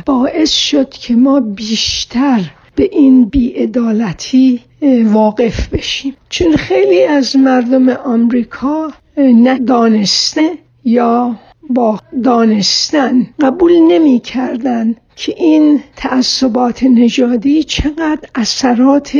باعث 0.05 0.51
شد 0.51 0.89
که 0.89 1.15
ما 1.15 1.39
بیشتر 1.39 2.41
به 2.75 2.89
این 2.91 3.25
بیعدالتی 3.25 4.61
واقف 5.03 5.67
بشیم. 5.67 6.15
چون 6.29 6.55
خیلی 6.55 7.03
از 7.03 7.35
مردم 7.35 7.89
آمریکا 7.89 8.91
نه 9.17 9.59
دانسته 9.59 10.51
یا 10.85 11.35
با 11.69 11.99
دانستن 12.23 13.27
قبول 13.39 13.71
نمی 13.79 14.19
کردن 14.19 14.95
که 15.15 15.33
این 15.37 15.79
تعصبات 15.95 16.83
نژادی 16.83 17.63
چقدر 17.63 18.29
اثرات 18.35 19.17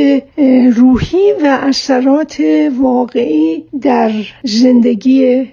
روحی 0.76 1.32
و 1.32 1.58
اثرات 1.62 2.42
واقعی 2.80 3.64
در 3.82 4.12
زندگی 4.44 5.48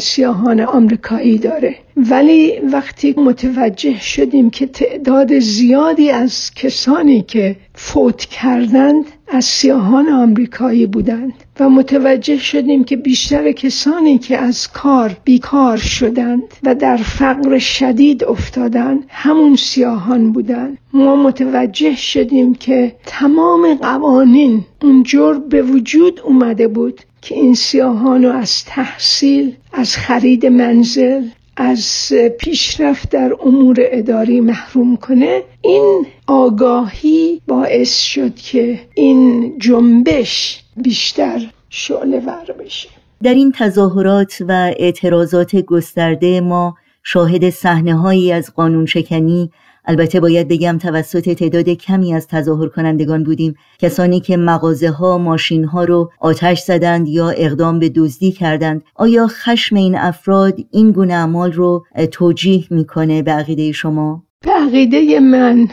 سیاهان 0.00 0.60
آمریکایی 0.60 1.38
داره. 1.38 1.74
ولی 1.96 2.52
وقتی 2.72 3.14
متوجه 3.16 4.00
شدیم 4.00 4.50
که 4.50 4.66
تعداد 4.66 5.38
زیادی 5.38 6.10
از 6.10 6.50
کسانی 6.54 7.22
که 7.22 7.56
فوت 7.74 8.24
کردند 8.24 9.04
از 9.28 9.44
سیاهان 9.44 10.08
آمریکایی 10.08 10.86
بودند 10.86 11.32
و 11.60 11.68
متوجه 11.68 12.38
شدیم 12.38 12.84
که 12.84 12.96
بیشتر 12.96 13.52
کسانی 13.52 14.18
که 14.18 14.38
از 14.38 14.72
کار 14.72 15.16
بیکار 15.24 15.76
شدند 15.76 16.42
و 16.62 16.74
در 16.74 16.96
فقر 16.96 17.58
شدید 17.58 18.24
افتادند 18.24 19.04
همون 19.08 19.56
سیاهان 19.56 20.32
بودند. 20.32 20.78
ما 20.92 21.16
متوجه 21.16 21.96
شدیم 21.96 22.54
که 22.54 22.96
تمام 23.06 23.74
قوانین 23.74 24.64
اونجور 24.82 25.38
به 25.38 25.62
وجود 25.62 26.20
اومده 26.24 26.68
بود 26.68 27.00
که 27.26 27.34
این 27.34 27.54
سیاهان 27.54 28.24
رو 28.24 28.32
از 28.32 28.64
تحصیل 28.64 29.54
از 29.72 29.96
خرید 29.96 30.46
منزل 30.46 31.22
از 31.56 32.12
پیشرفت 32.38 33.10
در 33.10 33.32
امور 33.46 33.76
اداری 33.78 34.40
محروم 34.40 34.96
کنه 34.96 35.42
این 35.62 36.06
آگاهی 36.26 37.40
باعث 37.46 38.00
شد 38.00 38.34
که 38.34 38.80
این 38.94 39.54
جنبش 39.58 40.62
بیشتر 40.76 41.40
شعله 41.70 42.20
ور 42.20 42.54
بشه. 42.60 42.88
در 43.22 43.34
این 43.34 43.52
تظاهرات 43.58 44.42
و 44.48 44.72
اعتراضات 44.78 45.56
گسترده 45.56 46.40
ما 46.40 46.76
شاهد 47.02 47.50
صحنه 47.50 48.32
از 48.32 48.54
قانون 48.54 48.86
شکنی 48.86 49.50
البته 49.86 50.20
باید 50.20 50.48
بگم 50.48 50.78
توسط 50.78 51.28
تعداد 51.28 51.68
کمی 51.68 52.14
از 52.14 52.28
تظاهر 52.28 52.68
کنندگان 52.68 53.24
بودیم. 53.24 53.54
کسانی 53.78 54.20
که 54.20 54.36
مغازه 54.36 54.90
ها 54.90 55.18
ماشین 55.18 55.64
ها 55.64 55.84
رو 55.84 56.10
آتش 56.20 56.60
زدند 56.60 57.08
یا 57.08 57.28
اقدام 57.28 57.78
به 57.78 57.88
دزدی 57.88 58.32
کردند. 58.32 58.82
آیا 58.94 59.26
خشم 59.26 59.76
این 59.76 59.94
افراد 59.94 60.58
این 60.70 60.90
گونه 60.90 61.14
اعمال 61.14 61.52
رو 61.52 61.86
توجیه 62.12 62.64
می‌کنه 62.70 63.22
به 63.22 63.32
عقیده 63.32 63.72
شما؟ 63.72 64.22
به 64.44 64.50
عقیده 64.50 65.20
من 65.20 65.68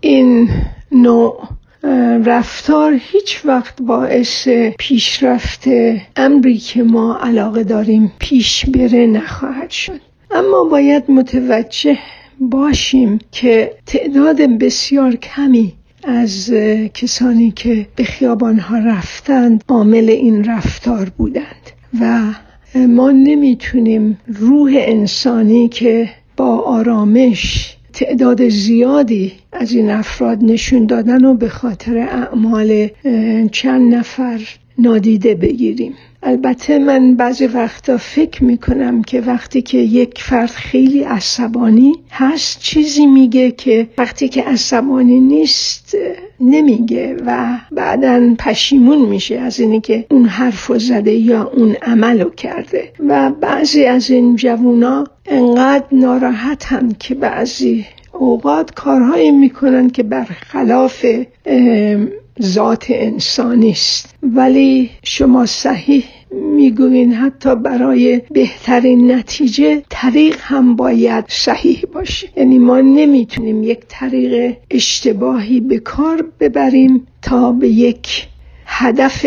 این 0.00 0.48
نوع 0.92 1.48
رفتار 2.24 2.96
هیچ 3.00 3.40
وقت 3.44 3.82
باعث 3.82 4.48
پیشرفت 4.78 5.64
امری 6.16 6.58
که 6.58 6.82
ما 6.82 7.16
علاقه 7.16 7.64
داریم 7.64 8.12
پیش 8.18 8.66
بره 8.66 9.06
نخواهد 9.06 9.70
شد. 9.70 10.00
اما 10.30 10.64
باید 10.64 11.10
متوجه 11.10 11.98
باشیم 12.40 13.18
که 13.32 13.72
تعداد 13.86 14.36
بسیار 14.40 15.16
کمی 15.16 15.72
از 16.04 16.52
کسانی 16.94 17.50
که 17.50 17.86
به 17.96 18.04
خیابانها 18.04 18.78
رفتند 18.78 19.64
عامل 19.68 20.10
این 20.10 20.44
رفتار 20.44 21.12
بودند. 21.16 21.70
و 22.00 22.22
ما 22.74 23.10
نمی‌تونیم 23.10 24.18
روح 24.26 24.72
انسانی 24.74 25.68
که 25.68 26.10
با 26.36 26.56
آرامش 26.58 27.74
تعداد 27.92 28.48
زیادی 28.48 29.32
از 29.52 29.72
این 29.72 29.90
افراد 29.90 30.38
نشون 30.44 30.86
دادن 30.86 31.24
و 31.24 31.34
به 31.34 31.48
خاطر 31.48 31.98
اعمال 31.98 32.88
چند 33.52 33.94
نفر 33.94 34.40
نادیده 34.78 35.34
بگیریم. 35.34 35.94
البته 36.22 36.78
من 36.78 37.16
بعضی 37.16 37.46
وقتا 37.46 37.96
فکر 37.96 38.44
می‌کنم 38.44 39.02
که 39.02 39.20
وقتی 39.20 39.62
که 39.62 39.78
یک 39.78 40.22
فرد 40.22 40.50
خیلی 40.50 41.02
عصبانی 41.02 41.92
هست 42.10 42.60
چیزی 42.60 43.06
میگه 43.06 43.50
که 43.50 43.88
وقتی 43.98 44.28
که 44.28 44.42
عصبانی 44.42 45.20
نیست 45.20 45.96
نمیگه 46.40 47.16
و 47.26 47.58
بعدا 47.72 48.34
پشیمون 48.38 49.08
میشه 49.08 49.38
از 49.38 49.60
اینی 49.60 49.80
که 49.80 50.06
اون 50.10 50.24
حرف 50.24 50.78
زده 50.78 51.12
یا 51.12 51.50
اون 51.56 51.76
عملو 51.82 52.30
کرده. 52.30 52.92
و 53.08 53.30
بعضی 53.30 53.84
از 53.84 54.10
این 54.10 54.36
جوونا 54.36 55.04
انقدر 55.26 55.84
ناراحتن 55.92 56.88
که 56.98 57.14
بعضی 57.14 57.86
اوقات 58.12 58.74
کارهایی 58.74 59.30
می‌کنن 59.30 59.90
که 59.90 60.02
برخلاف 60.02 61.06
ذات 62.42 62.86
انسانی 62.88 63.70
است. 63.70 64.14
ولی 64.22 64.90
شما 65.02 65.46
صحیح 65.46 66.04
می‌گوین 66.30 67.12
حتی 67.12 67.56
برای 67.56 68.22
بهترین 68.30 69.12
نتیجه 69.12 69.82
طریق 69.90 70.36
هم 70.40 70.76
باید 70.76 71.24
صحیح 71.28 71.84
باشه. 71.94 72.28
یعنی 72.36 72.58
ما 72.58 72.80
نمی‌تونیم 72.80 73.62
یک 73.62 73.80
طریق 73.88 74.56
اشتباهی 74.70 75.60
به 75.60 75.78
کار 75.78 76.24
ببریم 76.40 77.06
تا 77.22 77.52
به 77.52 77.68
یک 77.68 78.26
هدف 78.66 79.26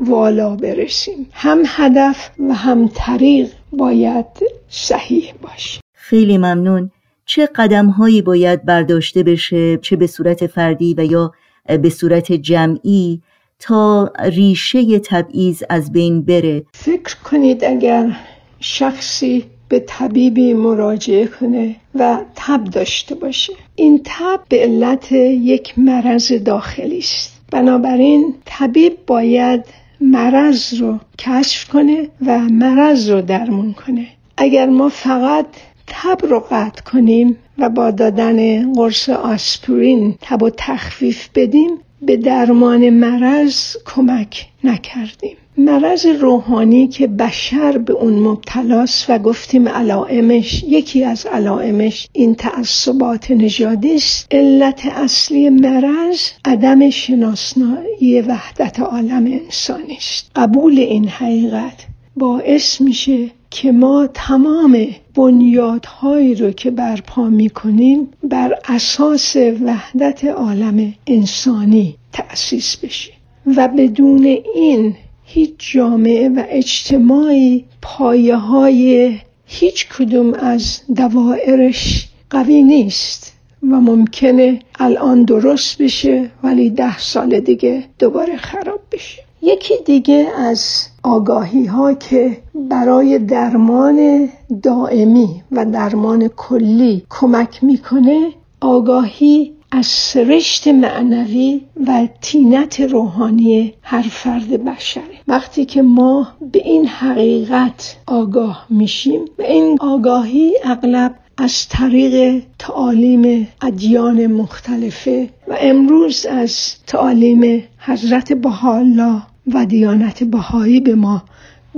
والا 0.00 0.56
برسیم. 0.56 1.26
هم 1.32 1.62
هدف 1.66 2.30
و 2.48 2.54
هم 2.54 2.90
طریق 2.94 3.48
باید 3.72 4.26
صحیح 4.68 5.32
باشه. 5.42 5.80
خیلی 5.94 6.38
ممنون. 6.38 6.90
چه 7.26 7.46
قدم 7.46 7.86
هایی 7.86 8.22
باید 8.22 8.64
برداشته 8.64 9.22
بشه؟ 9.22 9.76
چه 9.76 9.96
به 9.96 10.06
صورت 10.06 10.46
فردی 10.46 10.94
و 10.98 11.04
یا 11.04 11.32
به 11.66 11.90
صورت 11.90 12.32
جمعی 12.32 13.22
تا 13.58 14.12
ریشه 14.24 14.98
تبعیض 14.98 15.62
از 15.70 15.92
بین 15.92 16.22
بره. 16.22 16.64
فکر 16.72 17.16
کنید 17.16 17.64
اگر 17.64 18.16
شخصی 18.60 19.44
به 19.68 19.84
طبیبی 19.86 20.54
مراجعه 20.54 21.26
کنه 21.26 21.76
و 21.94 22.18
تب 22.36 22.64
داشته 22.64 23.14
باشه. 23.14 23.52
این 23.74 24.00
تب 24.04 24.40
به 24.48 24.62
علت 24.62 25.12
یک 25.12 25.78
مرض 25.78 26.32
داخلی 26.32 26.98
است. 26.98 27.40
بنابراین 27.50 28.34
طبیب 28.44 28.98
باید 29.06 29.64
مرض 30.00 30.74
رو 30.74 30.98
کشف 31.18 31.68
کنه 31.68 32.08
و 32.26 32.38
مرض 32.38 33.10
رو 33.10 33.20
درمون 33.20 33.72
کنه. 33.72 34.06
اگر 34.36 34.66
ما 34.66 34.88
فقط 34.88 35.46
تب 35.92 36.26
رو 36.26 36.44
قطع 36.50 36.82
کنیم 36.82 37.36
و 37.58 37.68
با 37.68 37.90
دادن 37.90 38.72
قرص 38.72 39.08
آسپرین 39.08 40.14
تب 40.20 40.42
و 40.42 40.50
تخفیف 40.56 41.28
بدیم 41.34 41.70
به 42.02 42.16
درمان 42.16 42.90
مرض 42.90 43.76
کمک 43.84 44.48
نکردیم. 44.64 45.36
مرض 45.56 46.06
روحانی 46.06 46.88
که 46.88 47.06
بشر 47.06 47.78
به 47.78 47.92
اون 47.92 48.12
مبتلاست 48.12 49.10
و 49.10 49.18
گفتیم 49.18 49.68
علائمش 49.68 50.64
یکی 50.68 51.04
از 51.04 51.26
علائمش 51.26 52.08
این 52.12 52.34
تعصبات 52.34 53.30
نژادی 53.30 53.94
است. 53.94 54.26
علت 54.30 54.86
اصلی 54.86 55.50
مرض 55.50 56.20
عدم 56.44 56.90
شناسنایی 56.90 58.20
وحدت 58.20 58.80
عالم 58.80 59.26
انسانی 59.26 59.96
است. 59.96 60.30
قبول 60.36 60.78
این 60.78 61.08
حقیقت 61.08 61.86
باعث 62.16 62.80
میشه 62.80 63.30
که 63.52 63.72
ما 63.72 64.08
تمام 64.14 64.86
بنیادهایی 65.14 66.34
رو 66.34 66.50
که 66.50 66.70
برپا 66.70 67.24
می‌کنیم 67.24 68.08
بر 68.22 68.58
اساس 68.68 69.36
وحدت 69.36 70.24
عالم 70.24 70.94
انسانی 71.06 71.96
تأسیس 72.12 72.76
بشه 72.76 73.12
و 73.56 73.68
بدون 73.68 74.24
این 74.54 74.94
هیچ 75.24 75.52
جامعه 75.58 76.28
و 76.28 76.44
اجتماعی 76.48 77.64
پایه 77.82 78.36
های 78.36 79.14
هیچ 79.46 79.88
کدوم 79.88 80.34
از 80.34 80.80
دوائرش 80.96 82.08
قوی 82.30 82.62
نیست 82.62 83.32
و 83.62 83.80
ممکنه 83.80 84.58
الان 84.78 85.22
درست 85.24 85.82
بشه 85.82 86.30
ولی 86.42 86.70
ده 86.70 86.98
سال 86.98 87.40
دیگه 87.40 87.84
دوباره 87.98 88.36
خراب 88.36 88.80
بشه. 88.92 89.22
یکی 89.44 89.74
دیگه 89.84 90.28
از 90.38 90.86
آگاهی 91.02 91.66
ها 91.66 91.94
که 91.94 92.36
برای 92.54 93.18
درمان 93.18 94.28
دائمی 94.62 95.42
و 95.52 95.64
درمان 95.64 96.28
کلی 96.28 97.02
کمک 97.10 97.64
می‌کنه 97.64 98.28
آگاهی 98.60 99.52
از 99.70 99.86
سرشت 99.86 100.68
معنوی 100.68 101.60
و 101.86 102.08
تینت 102.20 102.80
روحانی 102.80 103.74
هر 103.82 104.02
فرد 104.02 104.64
بشره. 104.64 105.02
وقتی 105.28 105.64
که 105.64 105.82
ما 105.82 106.28
به 106.52 106.58
این 106.58 106.86
حقیقت 106.86 107.96
آگاه 108.06 108.66
میشیم 108.70 109.24
و 109.38 109.42
این 109.42 109.78
آگاهی 109.80 110.52
اغلب 110.64 111.14
از 111.38 111.68
طریق 111.68 112.42
تعالیم 112.58 113.48
ادیان 113.62 114.26
مختلفه 114.26 115.28
و 115.48 115.56
امروز 115.60 116.26
از 116.26 116.74
تعالیم 116.86 117.64
حضرت 117.78 118.32
بحالا 118.32 119.22
و 119.54 119.66
دیانت 119.66 120.24
بهایی 120.24 120.80
به 120.80 120.94
ما 120.94 121.22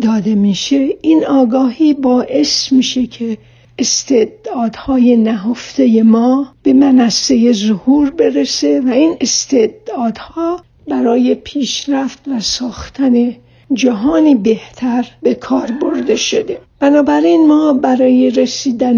داده 0.02 0.34
میشه. 0.34 0.88
این 1.02 1.26
آگاهی 1.26 1.94
باعث 1.94 2.72
میشه 2.72 3.06
که 3.06 3.38
استعدادهای 3.78 5.16
نهفته 5.16 6.02
ما 6.02 6.48
به 6.62 6.72
منصه 6.72 7.52
ظهور 7.52 8.10
برسه 8.10 8.80
و 8.80 8.88
این 8.88 9.16
استعدادها 9.20 10.60
برای 10.88 11.34
پیشرفت 11.34 12.28
و 12.28 12.40
ساختن 12.40 13.34
جهانی 13.72 14.34
بهتر 14.34 15.06
به 15.22 15.34
کار 15.34 15.70
برده 15.82 16.16
شده. 16.16 16.58
بنابراین 16.80 17.46
ما 17.46 17.72
برای 17.72 18.30
رسیدن 18.30 18.96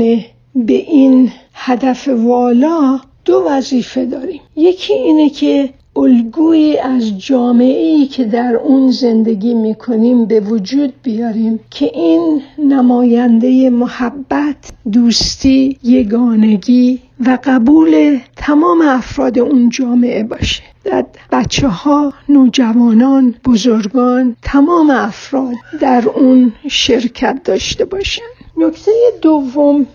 به 0.54 0.74
این 0.74 1.32
هدف 1.54 2.08
والا 2.08 3.00
دو 3.24 3.44
وظیفه 3.48 4.04
داریم. 4.04 4.40
یکی 4.56 4.92
اینه 4.92 5.30
که 5.30 5.70
الگویی 5.96 6.78
از 6.78 7.18
جامعه 7.18 8.06
که 8.06 8.24
در 8.24 8.54
اون 8.64 8.90
زندگی 8.90 9.54
می‌کنیم 9.54 10.24
به 10.24 10.40
وجود 10.40 10.92
بیاریم 11.02 11.60
که 11.70 11.90
این 11.94 12.42
نماینده 12.58 13.70
محبت 13.70 14.56
دوستی 14.92 15.78
یگانگی 15.82 17.00
و 17.26 17.38
قبول 17.44 18.18
تمام 18.36 18.80
افراد 18.82 19.38
اون 19.38 19.68
جامعه 19.68 20.22
باشه. 20.22 20.62
بچه 21.32 21.68
ها، 21.68 22.12
نوجوانان، 22.28 23.34
بزرگان 23.44 24.36
تمام 24.42 24.90
افراد 24.90 25.54
در 25.80 26.04
اون 26.14 26.52
شرکت 26.68 27.40
داشته 27.44 27.84
باشن. 27.84 28.22
نکته 28.56 28.90
دوم 29.22 29.86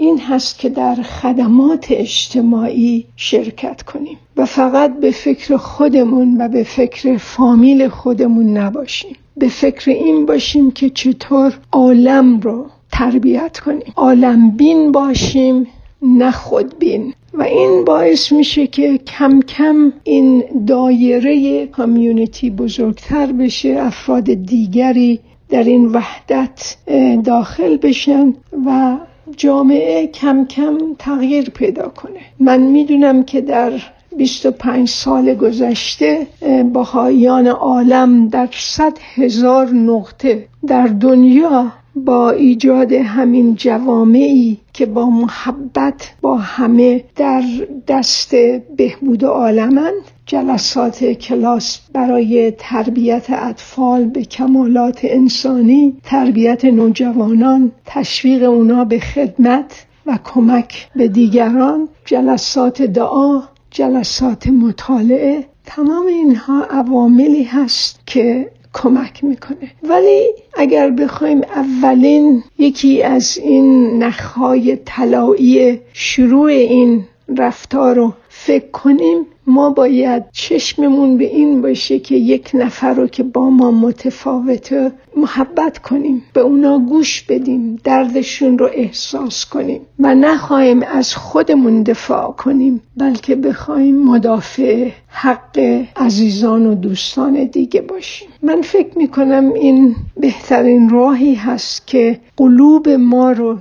این 0.00 0.20
هست 0.28 0.58
که 0.58 0.68
در 0.68 0.94
خدمات 0.94 1.86
اجتماعی 1.90 3.06
شرکت 3.16 3.82
کنیم. 3.82 4.18
و 4.36 4.44
فقط 4.44 5.00
به 5.00 5.10
فکر 5.10 5.56
خودمون 5.56 6.36
و 6.40 6.48
به 6.48 6.62
فکر 6.62 7.16
فامیل 7.16 7.88
خودمون 7.88 8.56
نباشیم. 8.56 9.16
به 9.36 9.48
فکر 9.48 9.90
این 9.90 10.26
باشیم 10.26 10.70
که 10.70 10.90
چطور 10.90 11.52
عالم 11.72 12.40
رو 12.40 12.66
تربیت 12.92 13.58
کنیم. 13.58 13.92
عالم 13.96 14.50
بین 14.50 14.92
باشیم 14.92 15.66
نه 16.02 16.30
خودبین 16.30 17.14
و 17.34 17.42
این 17.42 17.84
باعث 17.84 18.32
میشه 18.32 18.66
که 18.66 18.98
کم 18.98 19.40
کم 19.40 19.92
این 20.04 20.44
دایره 20.66 21.66
کامیونیتی 21.66 22.50
بزرگتر 22.50 23.32
بشه 23.32 23.76
افراد 23.78 24.34
دیگری 24.34 25.20
در 25.48 25.64
این 25.64 25.86
وحدت 25.86 26.76
داخل 27.24 27.76
بشن 27.76 28.34
و 28.66 28.96
جامعه 29.36 30.06
کم 30.06 30.44
کم 30.44 30.78
تغییر 30.98 31.50
پیدا 31.50 31.88
کنه. 31.88 32.20
من 32.40 32.60
می‌دونم 32.60 33.22
که 33.22 33.40
در 33.40 33.72
25 34.16 34.88
سال 34.88 35.34
گذشته 35.34 36.26
بهاییان 36.72 37.46
عالم 37.46 38.28
در 38.28 38.48
صد 38.52 38.98
هزار 39.14 39.70
نقطه 39.70 40.48
در 40.66 40.86
دنیا 40.86 41.72
با 41.96 42.30
ایجاد 42.30 42.92
همین 42.92 43.54
جوامعی 43.54 44.58
که 44.72 44.86
با 44.86 45.10
محبت 45.10 46.12
با 46.20 46.36
همه 46.36 47.04
در 47.16 47.42
دست 47.88 48.34
بهبود 48.76 49.24
عالمند. 49.24 50.02
جلسات 50.26 51.04
کلاس 51.04 51.80
برای 51.92 52.50
تربیت 52.58 53.26
اطفال 53.30 54.04
به 54.04 54.22
کمالات 54.22 55.00
انسانی 55.02 55.96
تربیت 56.04 56.64
نوجوانان 56.64 57.72
تشویق 57.86 58.42
اونا 58.42 58.84
به 58.84 58.98
خدمت 58.98 59.86
و 60.06 60.18
کمک 60.24 60.88
به 60.96 61.08
دیگران. 61.08 61.88
جلسات 62.04 62.82
دعا 62.82 63.42
جلسات 63.74 64.46
مطالعه 64.46 65.44
تمام 65.66 66.06
اینها 66.06 66.64
عواملی 66.64 67.42
هست 67.42 68.00
که 68.06 68.50
کمک 68.72 69.24
می‌کنه. 69.24 69.70
ولی 69.82 70.26
اگر 70.56 70.90
بخوایم 70.90 71.42
اولین 71.42 72.42
یکی 72.58 73.02
از 73.02 73.38
این 73.38 73.98
نخهای 74.02 74.76
طلایی 74.76 75.80
شروع 75.92 76.46
این 76.46 77.04
رفتار 77.38 77.96
رو 77.96 78.12
فکر 78.28 78.70
کنیم 78.70 79.26
ما 79.46 79.70
باید 79.70 80.24
چشممون 80.32 81.18
به 81.18 81.24
این 81.24 81.62
باشه 81.62 81.98
که 81.98 82.14
یک 82.14 82.50
نفر 82.54 82.94
رو 82.94 83.06
که 83.06 83.22
با 83.22 83.50
ما 83.50 83.70
متفاوته 83.70 84.92
محبت 85.16 85.78
کنیم 85.78 86.22
به 86.32 86.40
اونا 86.40 86.78
گوش 86.78 87.22
بدیم 87.22 87.76
دردشون 87.84 88.58
رو 88.58 88.70
احساس 88.74 89.46
کنیم 89.46 89.80
و 89.98 90.14
نخواهیم 90.14 90.82
از 90.82 91.14
خودمون 91.14 91.82
دفاع 91.82 92.32
کنیم 92.32 92.80
بلکه 92.96 93.36
بخوایم 93.36 94.02
مدافع 94.02 94.90
حق 95.08 95.82
عزیزان 95.96 96.66
و 96.66 96.74
دوستان 96.74 97.44
دیگه 97.44 97.80
باشیم. 97.80 98.28
من 98.42 98.60
فکر 98.62 98.98
می‌کنم 98.98 99.52
این 99.52 99.96
بهترین 100.16 100.88
راهی 100.88 101.34
هست 101.34 101.86
که 101.86 102.20
قلوب 102.36 102.88
ما 102.88 103.32
رو 103.32 103.58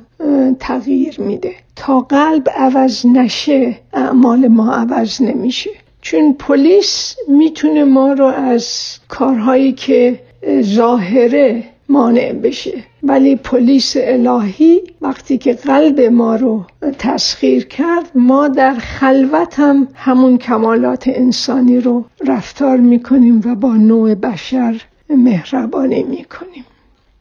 تغییر 0.60 1.22
میده. 1.22 1.52
تا 1.76 2.00
قلب 2.00 2.50
عوض 2.56 3.06
نشه 3.06 3.76
اعمال 3.94 4.48
ما 4.48 4.74
عوض 4.74 5.22
نمیشه. 5.22 5.70
چون 6.02 6.34
پلیس 6.34 7.16
می‌تونه 7.28 7.84
ما 7.84 8.14
رو 8.14 8.26
از 8.26 8.68
کارهایی 9.08 9.72
که 9.72 10.20
ظاهره 10.62 11.64
مانع 11.90 12.34
بشه. 12.34 12.84
ولی 13.04 13.36
پلیس 13.36 13.94
الهی 14.00 14.82
وقتی 15.02 15.38
که 15.38 15.54
قلب 15.54 16.00
ما 16.00 16.36
رو 16.36 16.66
تسخیر 17.00 17.66
کرد 17.66 18.12
ما 18.16 18.48
در 18.48 18.74
خلوت 18.74 19.60
هم 19.60 19.88
همون 19.94 20.38
کمالات 20.38 21.04
انسانی 21.08 21.80
رو 21.80 22.06
رفتار 22.28 22.78
می‌کنیم 22.78 23.42
و 23.46 23.56
با 23.56 23.74
نوع 23.74 24.16
بشر 24.16 24.82
مهربانی 25.10 26.04
می‌کنیم. 26.04 26.66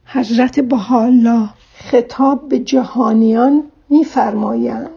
حضرت 0.05 0.59
بحالا 0.59 1.49
خطاب 1.75 2.49
به 2.49 2.59
جهانیان 2.59 3.63
میفرمایند 3.89 4.89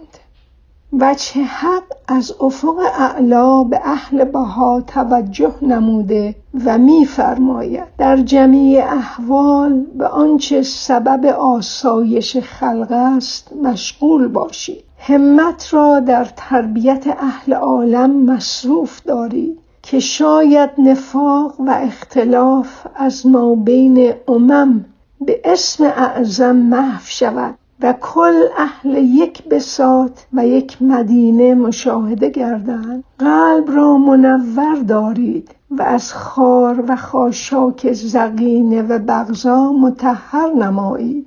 وچه 1.01 1.43
حق 1.43 1.83
از 2.09 2.35
افق 2.41 2.79
اعلا 2.99 3.65
به 3.65 3.81
اهل 3.85 4.25
بها 4.25 4.81
توجه 4.81 5.55
نموده 5.63 6.35
و 6.65 6.79
میفرماید 6.79 7.85
در 7.99 8.17
جمیع 8.17 8.85
احوال 8.85 9.85
به 9.99 10.07
آنچه 10.07 10.63
سبب 10.63 11.27
آسایش 11.27 12.37
خلق 12.37 12.93
است 12.93 13.53
مشغول 13.63 14.29
باشید. 14.29 14.85
همت 14.99 15.75
را 15.75 16.01
در 16.01 16.27
تربیت 16.37 17.07
اهل 17.07 17.55
عالم 17.55 18.25
مصروف 18.25 19.03
دارید 19.03 19.59
که 19.83 20.01
شاید 20.01 20.71
نفاق 20.79 21.55
و 21.59 21.71
اختلاف 21.71 22.87
از 22.95 23.27
ما 23.27 23.55
بین 23.55 24.15
امم 24.29 24.85
به 25.21 25.41
اسم 25.45 25.85
اعظم 25.85 26.57
محو 26.57 27.03
شود. 27.05 27.55
و 27.81 27.93
کل 28.01 28.43
اهل 28.57 28.97
یک 28.97 29.49
بسات 29.49 30.27
و 30.33 30.47
یک 30.47 30.83
مدینه 30.83 31.55
مشاهده 31.55 32.31
گردند. 32.31 33.05
قلب 33.19 33.71
را 33.77 33.99
منور 33.99 34.77
دارید 34.89 35.55
و 35.71 35.83
از 35.83 36.13
خار 36.13 36.85
و 36.89 36.97
خاشاک 36.97 37.93
زقینه 37.93 38.83
و 38.83 38.99
بغضا 38.99 39.73
متحر 39.73 40.53
نمایید. 40.53 41.27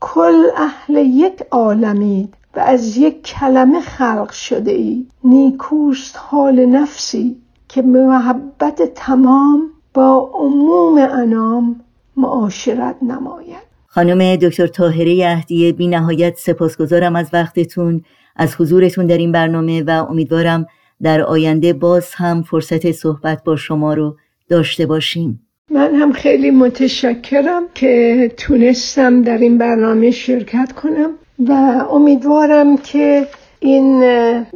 کل 0.00 0.42
اهل 0.56 0.96
یک 0.96 1.42
عالمید 1.50 2.34
و 2.56 2.60
از 2.60 2.96
یک 2.96 3.22
کلمه 3.22 3.80
خلق 3.80 4.30
شده 4.30 4.70
ای 4.70 5.06
نیکوست 5.24 6.16
حال 6.18 6.66
نفسی 6.66 7.36
که 7.68 7.82
به 7.82 8.06
محبت 8.06 8.82
تمام 8.94 9.62
با 9.94 10.30
عموم 10.34 10.98
انام 10.98 11.80
معاشرت 12.16 12.96
نماید. 13.02 13.69
خانم 13.92 14.36
دکتر 14.36 14.66
طاهره 14.66 15.26
اهدیه 15.26 15.72
بی 15.72 15.88
نهایت 15.88 16.34
سپاسگزارم 16.38 17.16
از 17.16 17.30
وقتتون 17.32 18.04
از 18.36 18.54
حضورتون 18.54 19.06
در 19.06 19.18
این 19.18 19.32
برنامه 19.32 19.82
و 19.82 20.06
امیدوارم 20.10 20.66
در 21.02 21.20
آینده 21.20 21.72
باز 21.72 22.14
هم 22.14 22.42
فرصت 22.42 22.92
صحبت 22.92 23.44
با 23.44 23.56
شما 23.56 23.94
رو 23.94 24.16
داشته 24.48 24.86
باشیم. 24.86 25.40
من 25.70 25.94
هم 25.94 26.12
خیلی 26.12 26.50
متشکرم 26.50 27.62
که 27.74 28.32
تونستم 28.36 29.22
در 29.22 29.38
این 29.38 29.58
برنامه 29.58 30.10
شرکت 30.10 30.72
کنم 30.72 31.10
و 31.48 31.52
امیدوارم 31.90 32.76
که 32.76 33.26
این 33.60 34.02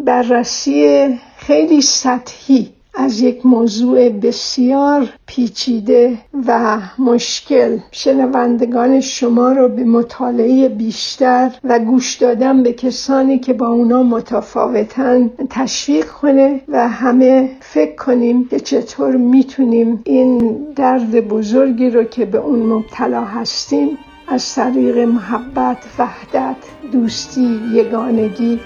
بررسی 0.05 1.09
خیلی 1.37 1.81
سطحی 1.81 2.69
از 2.97 3.21
یک 3.21 3.47
موضوع 3.47 4.09
بسیار 4.09 5.09
پیچیده 5.27 6.19
و 6.47 6.79
مشکل. 6.99 7.79
شنوندگان 7.91 9.01
شما 9.01 9.53
رو 9.53 9.69
به 9.69 9.85
مطالعه 9.85 10.69
بیشتر 10.69 11.51
و 11.65 11.79
گوش 11.79 12.15
دادن 12.15 12.63
به 12.63 12.73
کسانی 12.73 13.39
که 13.39 13.53
با 13.53 13.69
اونا 13.69 14.03
متفاوتن 14.03 15.31
تشویق 15.51 16.07
کنه 16.07 16.61
و 16.69 16.89
همه 16.89 17.51
فکر 17.61 17.95
کنیم 17.95 18.49
که 18.49 18.61
چطور 18.61 19.17
می‌تونیم 19.17 20.03
این 20.05 20.59
درد 20.77 21.29
بزرگی 21.29 21.91
رو 21.91 22.05
که 22.05 22.25
به 22.25 22.39
اون 22.39 22.59
مبتلا 22.59 23.25
هستیم 23.25 23.99
از 24.29 24.55
طریق 24.55 24.99
محبت 24.99 25.79
وحدت 25.99 26.57
دوستی 26.93 27.61
یگانگی 27.73 28.61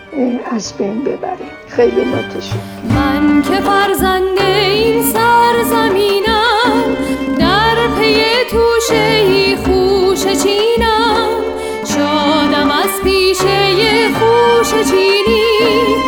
از 0.51 0.73
بین 0.79 1.05
ببریم 1.05 1.51
خیلی 1.69 2.05
متشکرم 2.05 2.61
من 2.95 3.43
که 3.43 3.61
فرزند 3.61 4.39
این 4.39 5.03
سرزمینم 5.03 6.97
در 7.39 7.89
پی 7.99 8.25
توشه 8.51 9.57
خوش 9.57 10.43
چینم. 10.43 11.29
شادم 11.85 12.71
از 12.71 13.03
پیشه 13.05 14.09
خوش 14.15 14.91
چینی. 14.91 16.08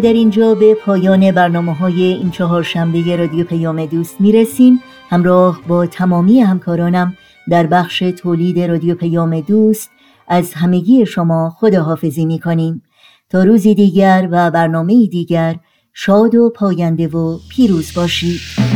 در 0.00 0.12
اینجا 0.12 0.54
به 0.54 0.74
پایان 0.74 1.32
برنامه 1.32 1.74
های 1.74 2.02
این 2.02 2.30
چهار 2.30 2.62
شنبه 2.62 3.16
رادیو 3.16 3.44
پیام 3.44 3.86
دوست 3.86 4.20
می‌رسیم. 4.20 4.80
همراه 5.10 5.60
با 5.68 5.86
تمامی 5.86 6.40
همکارانم 6.40 7.16
در 7.50 7.66
بخش 7.66 7.98
تولید 7.98 8.60
رادیو 8.60 8.94
پیام 8.94 9.40
دوست 9.40 9.90
از 10.28 10.54
همگی 10.54 11.06
شما 11.06 11.50
خداحافظی 11.50 12.26
می‌کنیم. 12.26 12.82
تا 13.30 13.44
روزی 13.44 13.74
دیگر 13.74 14.28
و 14.30 14.50
برنامه 14.50 15.06
دیگر 15.06 15.56
شاد 15.92 16.34
و 16.34 16.52
پاینده 16.56 17.08
و 17.08 17.38
پیروز 17.50 17.94
باشید. 17.94 18.69